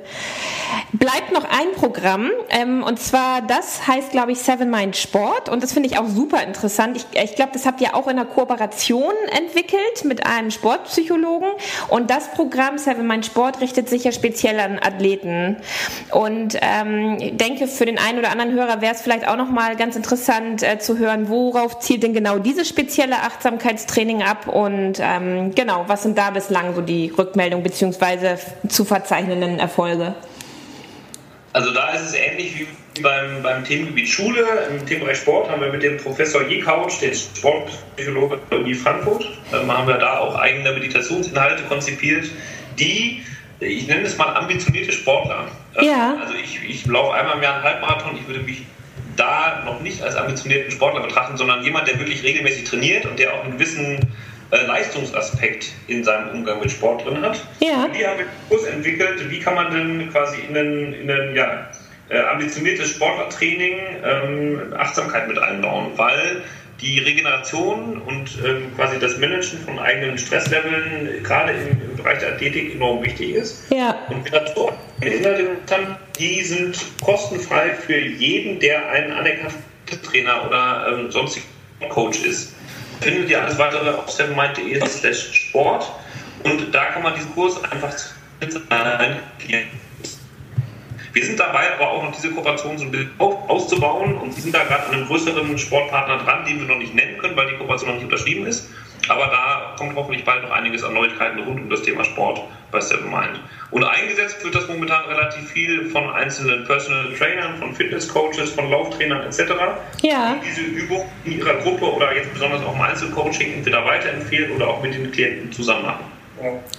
Bleibt 0.92 1.32
noch 1.32 1.44
ein 1.44 1.72
Programm 1.76 2.30
ähm, 2.50 2.82
und 2.82 3.00
zwar 3.00 3.42
das 3.42 3.86
heißt, 3.86 4.10
glaube 4.10 4.32
ich, 4.32 4.38
Seven 4.38 4.70
Mind 4.70 4.96
Sport 4.96 5.48
und 5.48 5.62
das 5.62 5.72
finde 5.72 5.88
ich 5.88 5.98
auch 5.98 6.06
super 6.08 6.42
interessant. 6.42 6.96
Ich, 6.96 7.20
ich 7.20 7.34
glaube, 7.34 7.50
das 7.52 7.66
habt 7.66 7.80
ihr 7.80 7.94
auch 7.94 8.06
in 8.06 8.18
einer 8.18 8.24
Kooperation 8.24 9.12
entwickelt 9.36 10.04
mit 10.04 10.26
einem 10.26 10.50
Sportpsychologen 10.50 11.48
und 11.88 12.10
das 12.10 12.30
Programm 12.30 12.78
Seven 12.78 13.06
Mind 13.06 13.26
Sport 13.26 13.60
richtet 13.60 13.88
sich 13.88 14.04
ja 14.04 14.12
speziell 14.12 14.60
an 14.60 14.78
Athleten 14.78 15.56
und 16.10 16.58
ähm, 16.60 17.18
ich 17.20 17.36
denke, 17.36 17.66
für 17.66 17.86
den 17.86 17.98
einen 17.98 18.18
oder 18.18 18.30
anderen 18.30 18.52
Hörer 18.52 18.80
wäre 18.80 18.94
es 18.94 19.02
vielleicht 19.02 19.26
auch 19.26 19.36
noch 19.36 19.50
mal 19.50 19.76
ganz 19.76 19.96
interessant 19.96 20.62
äh, 20.62 20.78
zu 20.78 20.98
hören, 20.98 21.28
worauf 21.28 21.80
zielt 21.80 22.02
denn 22.02 22.14
genau 22.14 22.38
dieses 22.38 22.68
spezielle 22.68 23.16
Achtsamkeitstraining 23.16 24.22
ab 24.22 24.48
und 24.48 24.94
ähm, 25.00 25.54
genau, 25.54 25.84
was 25.86 26.02
sind 26.02 26.16
da 26.16 26.30
bislang 26.30 26.74
so 26.74 26.80
die 26.80 27.12
Rückmeldungen 27.16 27.62
beziehungsweise 27.62 28.38
zu 28.68 28.84
verzeichnenden 28.84 29.58
Erfolge? 29.58 30.14
Also 31.54 31.70
da 31.70 31.90
ist 31.90 32.02
es 32.02 32.14
ähnlich 32.14 32.58
wie 32.58 33.00
beim, 33.00 33.40
beim 33.40 33.64
Themengebiet 33.64 34.08
Schule. 34.08 34.44
Im 34.70 34.84
Themenbereich 34.84 35.18
Sport 35.18 35.48
haben 35.48 35.60
wir 35.60 35.70
mit 35.70 35.84
dem 35.84 35.96
Professor 35.98 36.42
Jekauch, 36.42 36.90
den 36.98 37.14
Sportpsychologe 37.14 38.40
der 38.50 38.58
Uni 38.58 38.74
Frankfurt, 38.74 39.24
ähm, 39.52 39.70
haben 39.70 39.86
wir 39.86 39.98
da 39.98 40.18
auch 40.18 40.34
eigene 40.34 40.72
Meditationsinhalte 40.72 41.62
konzipiert, 41.64 42.26
die, 42.76 43.22
ich 43.60 43.86
nenne 43.86 44.02
es 44.02 44.18
mal 44.18 44.34
ambitionierte 44.34 44.90
Sportler. 44.90 45.46
Ähm, 45.76 45.84
ja. 45.84 46.16
Also 46.20 46.34
ich, 46.34 46.58
ich 46.68 46.86
laufe 46.86 47.14
einmal 47.14 47.36
im 47.36 47.42
Jahr 47.44 47.54
einen 47.54 47.62
Halbmarathon, 47.62 48.16
ich 48.16 48.26
würde 48.26 48.40
mich 48.40 48.62
da 49.14 49.62
noch 49.64 49.80
nicht 49.80 50.02
als 50.02 50.16
ambitionierten 50.16 50.72
Sportler 50.72 51.02
betrachten, 51.02 51.36
sondern 51.36 51.62
jemand, 51.62 51.86
der 51.86 52.00
wirklich 52.00 52.24
regelmäßig 52.24 52.64
trainiert 52.64 53.06
und 53.06 53.16
der 53.16 53.32
auch 53.32 53.44
einen 53.44 53.52
gewissen 53.52 54.00
äh, 54.54 54.66
Leistungsaspekt 54.66 55.72
in 55.88 56.04
seinem 56.04 56.30
Umgang 56.30 56.60
mit 56.60 56.70
Sport 56.70 57.04
drin 57.04 57.20
hat. 57.22 57.40
Ja. 57.60 57.84
Und 57.84 57.96
die 57.96 58.06
haben 58.06 58.20
einen 58.20 58.28
Kurs 58.48 58.64
entwickelt, 58.64 59.28
wie 59.28 59.40
kann 59.40 59.54
man 59.56 59.72
denn 59.72 60.10
quasi 60.10 60.38
in 60.48 60.56
ein, 60.56 60.92
in 60.92 61.10
ein 61.10 61.34
ja, 61.34 61.70
äh, 62.08 62.20
ambitioniertes 62.20 62.90
Sportlertraining 62.90 63.78
ähm, 64.04 64.74
Achtsamkeit 64.76 65.26
mit 65.26 65.38
einbauen, 65.38 65.88
weil 65.96 66.42
die 66.80 67.00
Regeneration 67.00 68.00
und 68.02 68.30
ähm, 68.44 68.72
quasi 68.76 68.98
das 68.98 69.18
Managen 69.18 69.58
von 69.60 69.78
eigenen 69.78 70.18
Stressleveln 70.18 71.22
gerade 71.22 71.52
im, 71.52 71.80
im, 71.90 71.96
Bereich 71.96 72.18
der 72.18 72.34
Athletik 72.34 72.74
enorm 72.74 73.02
wichtig 73.02 73.34
ist. 73.34 73.64
Ja. 73.72 73.96
Und 74.08 74.26
Inhalte 74.28 75.56
haben, 75.70 75.96
die 76.18 76.42
sind 76.42 76.78
kostenfrei 77.02 77.70
für 77.70 77.98
jeden, 77.98 78.60
der 78.60 78.88
ein 78.90 79.12
anerkannter 79.12 80.02
Trainer 80.02 80.46
oder 80.46 80.86
ähm, 80.92 81.10
sonstiger 81.10 81.46
Coach 81.88 82.24
ist 82.24 82.54
findet 83.00 83.30
ihr 83.30 83.42
alles 83.42 83.58
weitere 83.58 83.90
auf 83.90 84.10
sevenmind.de 84.10 84.86
slash 84.86 85.32
Sport 85.32 85.90
und 86.42 86.74
da 86.74 86.86
kann 86.86 87.02
man 87.02 87.14
diesen 87.14 87.32
Kurs 87.34 87.62
einfach 87.64 87.92
Klienten. 89.38 89.80
Wir 91.12 91.24
sind 91.24 91.38
dabei, 91.38 91.72
aber 91.74 91.90
auch 91.90 92.02
noch 92.02 92.12
diese 92.12 92.32
Kooperation 92.32 92.76
so 92.76 92.84
ein 92.84 92.90
bisschen 92.90 93.10
auszubauen 93.18 94.16
und 94.16 94.34
wir 94.34 94.42
sind 94.42 94.54
da 94.54 94.64
gerade 94.64 94.86
an 94.86 94.94
einem 94.94 95.06
größeren 95.06 95.56
Sportpartner 95.56 96.18
dran, 96.18 96.44
den 96.44 96.60
wir 96.60 96.66
noch 96.66 96.78
nicht 96.78 96.94
nennen 96.94 97.18
können, 97.18 97.36
weil 97.36 97.50
die 97.50 97.56
Kooperation 97.56 97.90
noch 97.90 97.96
nicht 97.96 98.04
unterschrieben 98.04 98.46
ist. 98.46 98.68
Aber 99.08 99.26
da 99.26 99.74
kommt 99.76 99.94
hoffentlich 99.96 100.24
bald 100.24 100.42
noch 100.42 100.50
einiges 100.50 100.82
an 100.84 100.94
Neuigkeiten 100.94 101.40
rund 101.40 101.60
um 101.60 101.70
das 101.70 101.82
Thema 101.82 102.04
Sport 102.04 102.40
bei 102.70 102.80
Seven 102.80 103.10
Mind. 103.10 103.40
Und 103.70 103.84
eingesetzt 103.84 104.42
wird 104.44 104.54
das 104.54 104.68
momentan 104.68 105.04
relativ 105.06 105.50
viel 105.50 105.90
von 105.90 106.10
einzelnen 106.10 106.64
Personal 106.64 107.12
Trainern, 107.16 107.56
von 107.58 107.74
Fitnesscoaches, 107.74 108.50
von 108.50 108.70
Lauftrainern 108.70 109.22
etc. 109.22 109.52
Ja. 110.02 110.36
Die 110.42 110.48
diese 110.48 110.60
Übung 110.62 111.08
in 111.24 111.38
ihrer 111.38 111.54
Gruppe 111.54 111.92
oder 111.92 112.14
jetzt 112.14 112.32
besonders 112.32 112.62
auch 112.62 112.74
im 112.74 112.80
Einzelcoaching 112.80 113.54
entweder 113.54 113.84
weiterempfehlen 113.84 114.52
oder 114.52 114.68
auch 114.68 114.82
mit 114.82 114.94
den 114.94 115.10
Klienten 115.10 115.52
zusammen 115.52 115.86
machen. 115.86 116.04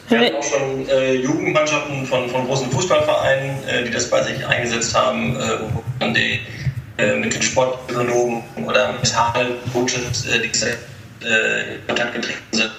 Wir 0.09 0.19
hatten 0.19 0.35
auch 0.35 0.43
schon 0.43 0.89
äh, 0.89 1.13
Jugendmannschaften 1.13 2.05
von, 2.05 2.29
von 2.29 2.45
großen 2.45 2.69
Fußballvereinen, 2.71 3.67
äh, 3.67 3.83
die 3.85 3.91
das 3.91 4.09
bei 4.09 4.21
sich 4.21 4.45
eingesetzt 4.45 4.95
haben, 4.95 5.35
äh, 5.37 6.13
die, 6.13 6.39
äh, 6.97 7.15
mit 7.15 7.33
den 7.33 7.41
Sportpsychologen 7.41 8.43
oder 8.65 8.93
Mentalcoaches, 8.93 10.27
äh, 10.27 10.41
die 10.41 10.49
äh, 11.23 11.75
in 11.75 11.87
Kontakt 11.87 12.13
getreten 12.13 12.39
sind. 12.51 12.71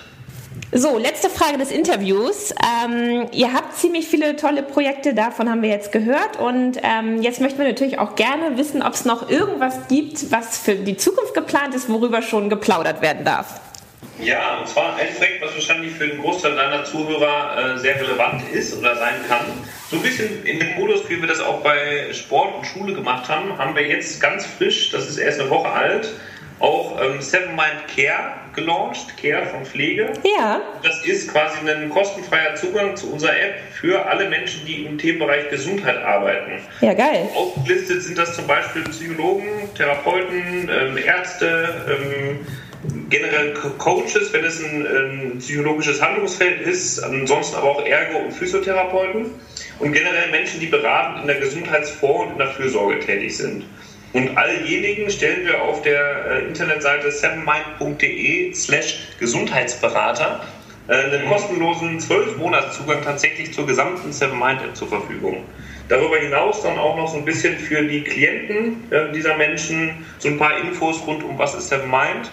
So, 0.73 0.99
letzte 0.99 1.31
Frage 1.31 1.59
des 1.59 1.71
Interviews. 1.71 2.53
Ähm, 2.85 3.29
ihr 3.33 3.53
habt 3.53 3.77
ziemlich 3.77 4.09
viele 4.09 4.37
tolle 4.37 4.63
Projekte, 4.63 5.15
davon 5.15 5.49
haben 5.49 5.63
wir 5.63 5.71
jetzt 5.71 5.93
gehört. 5.93 6.39
Und 6.39 6.79
ähm, 6.83 7.23
jetzt 7.23 7.41
möchten 7.41 7.59
wir 7.59 7.67
natürlich 7.67 7.99
auch 7.99 8.17
gerne 8.17 8.59
wissen, 8.59 8.83
ob 8.83 8.95
es 8.95 9.05
noch 9.05 9.31
irgendwas 9.31 9.87
gibt, 9.89 10.33
was 10.33 10.59
für 10.59 10.75
die 10.75 10.97
Zukunft 10.97 11.35
geplant 11.35 11.75
ist, 11.75 11.89
worüber 11.89 12.21
schon 12.21 12.51
geplaudert 12.51 13.01
werden 13.01 13.25
darf. 13.25 13.61
Ja, 14.21 14.59
und 14.59 14.69
zwar 14.69 14.97
ein 14.97 15.15
Projekt, 15.15 15.43
was 15.43 15.55
wahrscheinlich 15.55 15.93
für 15.93 16.09
den 16.09 16.21
Großteil 16.21 16.57
deiner 16.57 16.85
Zuhörer 16.85 17.75
äh, 17.75 17.79
sehr 17.79 18.01
relevant 18.01 18.43
ist 18.53 18.77
oder 18.77 18.97
sein 18.97 19.15
kann. 19.29 19.47
So 19.91 19.97
ein 19.97 20.03
bisschen 20.03 20.45
in 20.45 20.59
dem 20.59 20.75
Modus, 20.75 21.09
wie 21.09 21.21
wir 21.21 21.29
das 21.29 21.41
auch 21.41 21.61
bei 21.61 22.13
Sport 22.13 22.57
und 22.57 22.65
Schule 22.65 22.95
gemacht 22.95 23.29
haben, 23.29 23.57
haben 23.57 23.75
wir 23.77 23.87
jetzt 23.87 24.21
ganz 24.21 24.47
frisch, 24.47 24.91
das 24.91 25.09
ist 25.09 25.19
erst 25.19 25.41
eine 25.41 25.51
Woche 25.51 25.69
alt, 25.69 26.13
auch 26.61 27.01
ähm, 27.01 27.21
Seven 27.21 27.55
Mind 27.55 27.87
Care 27.95 28.35
gelauncht, 28.55 29.17
Care 29.21 29.47
von 29.47 29.65
Pflege. 29.65 30.13
Ja. 30.25 30.63
Das 30.83 31.05
ist 31.05 31.31
quasi 31.31 31.59
ein 31.69 31.91
kostenfreier 31.91 32.55
Zugang 32.55 32.97
zu 32.97 33.13
unserer 33.13 33.39
App 33.39 33.55
für 33.73 34.07
alle 34.07 34.29
Menschen, 34.29 34.65
die 34.67 34.85
im 34.85 34.97
Themenbereich 34.99 35.51
Gesundheit 35.51 36.03
arbeiten. 36.03 36.63
Ja, 36.81 36.95
geil. 36.95 37.29
Aufgelistet 37.35 38.03
sind 38.03 38.17
das 38.19 38.35
zum 38.35 38.47
Beispiel 38.47 38.83
Psychologen, 38.85 39.49
Therapeuten, 39.75 40.71
ähm, 40.71 40.97
Ärzte, 40.97 41.87
ähm, 41.89 42.47
generell 43.11 43.55
Coaches, 43.79 44.33
wenn 44.33 44.45
es 44.45 44.63
ein, 44.63 44.87
ein, 44.87 45.39
psychologisches 45.39 46.01
Handlungsfeld 46.01 46.61
ist, 46.63 47.01
ansonsten 47.01 47.57
aber 47.57 47.71
auch 47.71 47.85
Ergo- 47.85 48.19
und 48.19 48.33
Physiotherapeuten 48.33 49.27
und 49.79 49.93
generell 49.93 50.31
Menschen, 50.31 50.61
die 50.61 50.67
beratend 50.67 51.23
in 51.23 51.27
der 51.27 51.41
Gesundheitsvor- 51.41 52.27
und 52.27 52.33
in 52.33 52.39
der 52.39 52.49
Fürsorge 52.49 53.01
tätig 53.01 53.37
sind. 53.37 53.65
Und 54.13 54.37
alljenigen 54.37 55.11
stellen 55.11 55.47
wir 55.47 55.63
auf 55.63 55.83
der 55.83 56.27
äh, 56.27 56.47
Internetseite 56.47 57.11
sevenmind.de 57.11 58.55
slash 58.55 59.09
Gesundheitsberater 59.19 60.41
äh, 60.89 60.95
einen 60.95 61.29
kostenlosen 61.29 61.99
12-Monats-Zugang 61.99 63.03
tatsächlich 63.03 63.53
zur 63.53 63.67
gesamten 63.67 64.13
Seven 64.13 64.39
Mind 64.39 64.63
App 64.63 64.77
zur 64.77 64.89
Verfügung. 64.89 65.43
Darüber 65.89 66.19
hinaus 66.19 66.63
dann 66.63 66.79
auch 66.79 66.97
noch 66.97 67.09
so 67.09 67.19
ein 67.19 67.25
bisschen 67.25 67.59
für 67.59 67.83
die 67.83 68.03
Klienten 68.03 68.91
äh, 68.91 69.13
dieser 69.13 69.37
Menschen 69.37 70.07
so 70.19 70.29
ein 70.29 70.39
paar 70.39 70.59
Infos 70.59 71.07
rund 71.07 71.23
um 71.23 71.39
was 71.39 71.55
ist 71.55 71.69
Seven 71.69 71.91
Mind 71.91 72.31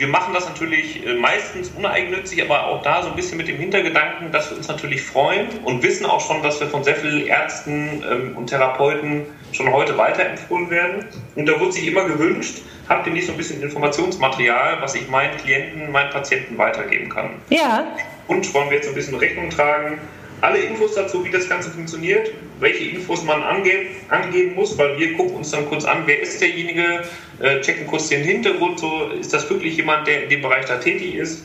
wir 0.00 0.08
machen 0.08 0.32
das 0.32 0.48
natürlich 0.48 1.06
äh, 1.06 1.12
meistens 1.12 1.70
uneigennützig, 1.76 2.42
aber 2.42 2.66
auch 2.68 2.80
da 2.80 3.02
so 3.02 3.10
ein 3.10 3.16
bisschen 3.16 3.36
mit 3.36 3.48
dem 3.48 3.58
Hintergedanken, 3.58 4.32
dass 4.32 4.50
wir 4.50 4.56
uns 4.56 4.66
natürlich 4.66 5.02
freuen 5.02 5.46
und 5.64 5.82
wissen 5.82 6.06
auch 6.06 6.26
schon, 6.26 6.42
dass 6.42 6.58
wir 6.58 6.68
von 6.68 6.82
sehr 6.82 6.96
vielen 6.96 7.26
Ärzten 7.26 8.02
ähm, 8.10 8.34
und 8.34 8.46
Therapeuten 8.46 9.26
schon 9.52 9.70
heute 9.70 9.98
weiterempfohlen 9.98 10.70
werden. 10.70 11.04
Und 11.36 11.46
da 11.46 11.60
wird 11.60 11.74
sich 11.74 11.86
immer 11.86 12.04
gewünscht, 12.06 12.62
habt 12.88 13.06
ihr 13.06 13.12
nicht 13.12 13.26
so 13.26 13.32
ein 13.32 13.36
bisschen 13.36 13.62
Informationsmaterial, 13.62 14.80
was 14.80 14.94
ich 14.94 15.06
meinen 15.08 15.36
Klienten, 15.36 15.92
meinen 15.92 16.10
Patienten 16.10 16.56
weitergeben 16.56 17.10
kann? 17.10 17.32
Ja. 17.50 17.86
Und 18.26 18.54
wollen 18.54 18.70
wir 18.70 18.76
jetzt 18.78 18.88
ein 18.88 18.94
bisschen 18.94 19.16
Rechnung 19.16 19.50
tragen 19.50 20.00
alle 20.40 20.58
Infos 20.58 20.94
dazu, 20.94 21.24
wie 21.24 21.30
das 21.30 21.48
Ganze 21.48 21.70
funktioniert, 21.70 22.30
welche 22.60 22.84
Infos 22.84 23.24
man 23.24 23.42
angeben, 23.42 23.88
angeben 24.08 24.54
muss, 24.54 24.76
weil 24.78 24.98
wir 24.98 25.14
gucken 25.14 25.36
uns 25.36 25.50
dann 25.50 25.66
kurz 25.68 25.84
an, 25.84 26.02
wer 26.06 26.20
ist 26.20 26.40
derjenige, 26.40 27.02
äh, 27.40 27.60
checken 27.60 27.86
kurz 27.86 28.08
den 28.08 28.22
Hintergrund, 28.22 28.78
so 28.80 29.10
ist 29.18 29.32
das 29.32 29.48
wirklich 29.50 29.76
jemand, 29.76 30.06
der 30.06 30.24
in 30.24 30.30
dem 30.30 30.42
Bereich 30.42 30.66
da 30.66 30.76
tätig 30.76 31.14
ist 31.14 31.44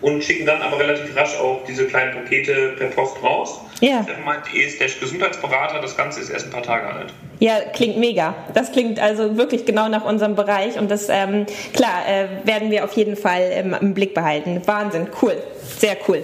und 0.00 0.22
schicken 0.22 0.44
dann 0.44 0.60
aber 0.60 0.78
relativ 0.78 1.16
rasch 1.16 1.34
auch 1.38 1.62
diese 1.66 1.86
kleinen 1.86 2.12
Pakete 2.12 2.74
per 2.78 2.88
Post 2.88 3.22
raus. 3.22 3.60
Ja. 3.80 4.06
meint.de 4.24 4.68
slash 4.68 5.00
Gesundheitsberater, 5.00 5.80
das 5.80 5.96
Ganze 5.96 6.20
ist 6.20 6.30
erst 6.30 6.46
ein 6.46 6.50
paar 6.50 6.62
Tage 6.62 6.86
alt. 6.86 7.12
Ja, 7.40 7.60
klingt 7.72 7.98
mega. 7.98 8.34
Das 8.54 8.70
klingt 8.72 9.00
also 9.00 9.36
wirklich 9.36 9.64
genau 9.64 9.88
nach 9.88 10.04
unserem 10.04 10.36
Bereich 10.36 10.78
und 10.78 10.90
das, 10.90 11.08
ähm, 11.08 11.46
klar, 11.72 12.04
äh, 12.08 12.46
werden 12.46 12.70
wir 12.70 12.84
auf 12.84 12.92
jeden 12.92 13.16
Fall 13.16 13.50
ähm, 13.50 13.76
im 13.78 13.94
Blick 13.94 14.14
behalten. 14.14 14.62
Wahnsinn, 14.66 15.08
cool, 15.22 15.36
sehr 15.78 15.96
cool 16.08 16.22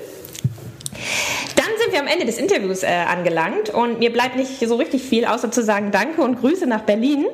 sind 1.81 1.93
wir 1.93 2.01
am 2.01 2.07
Ende 2.07 2.27
des 2.27 2.39
Interviews 2.39 2.83
äh, 2.83 2.87
angelangt 2.87 3.71
und 3.71 3.99
mir 3.99 4.13
bleibt 4.13 4.37
nicht 4.37 4.61
so 4.61 4.77
richtig 4.77 5.03
viel, 5.03 5.25
außer 5.25 5.51
zu 5.51 5.63
sagen 5.63 5.91
Danke 5.91 6.23
und 6.23 6.39
Grüße 6.41 6.67
nach 6.67 6.83
Berlin. 6.83 7.27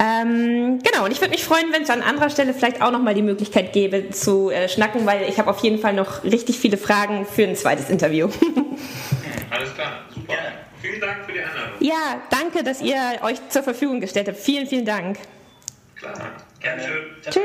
Ähm, 0.00 0.78
genau, 0.82 1.04
und 1.04 1.10
ich 1.10 1.20
würde 1.20 1.30
mich 1.30 1.44
freuen, 1.44 1.72
wenn 1.72 1.82
es 1.82 1.90
an 1.90 2.02
anderer 2.02 2.30
Stelle 2.30 2.54
vielleicht 2.54 2.80
auch 2.82 2.90
nochmal 2.90 3.14
die 3.14 3.22
Möglichkeit 3.22 3.72
gäbe 3.72 4.10
zu 4.10 4.50
äh, 4.50 4.68
schnacken, 4.68 5.06
weil 5.06 5.28
ich 5.28 5.38
habe 5.38 5.50
auf 5.50 5.62
jeden 5.62 5.78
Fall 5.78 5.92
noch 5.92 6.24
richtig 6.24 6.58
viele 6.58 6.76
Fragen 6.76 7.26
für 7.26 7.44
ein 7.44 7.56
zweites 7.56 7.90
Interview. 7.90 8.28
Alles 9.50 9.74
klar, 9.74 10.04
super. 10.12 10.34
Vielen 10.80 11.00
Dank 11.00 11.24
für 11.26 11.32
die 11.32 11.40
Einladung. 11.40 11.72
Ja, 11.80 12.22
danke, 12.30 12.62
dass 12.62 12.80
ihr 12.80 12.96
euch 13.22 13.36
zur 13.48 13.62
Verfügung 13.62 14.00
gestellt 14.00 14.28
habt. 14.28 14.38
Vielen, 14.38 14.66
vielen 14.66 14.84
Dank. 14.84 15.18
Klar, 15.96 16.14
gerne. 16.60 16.82
Tschüss. 17.30 17.44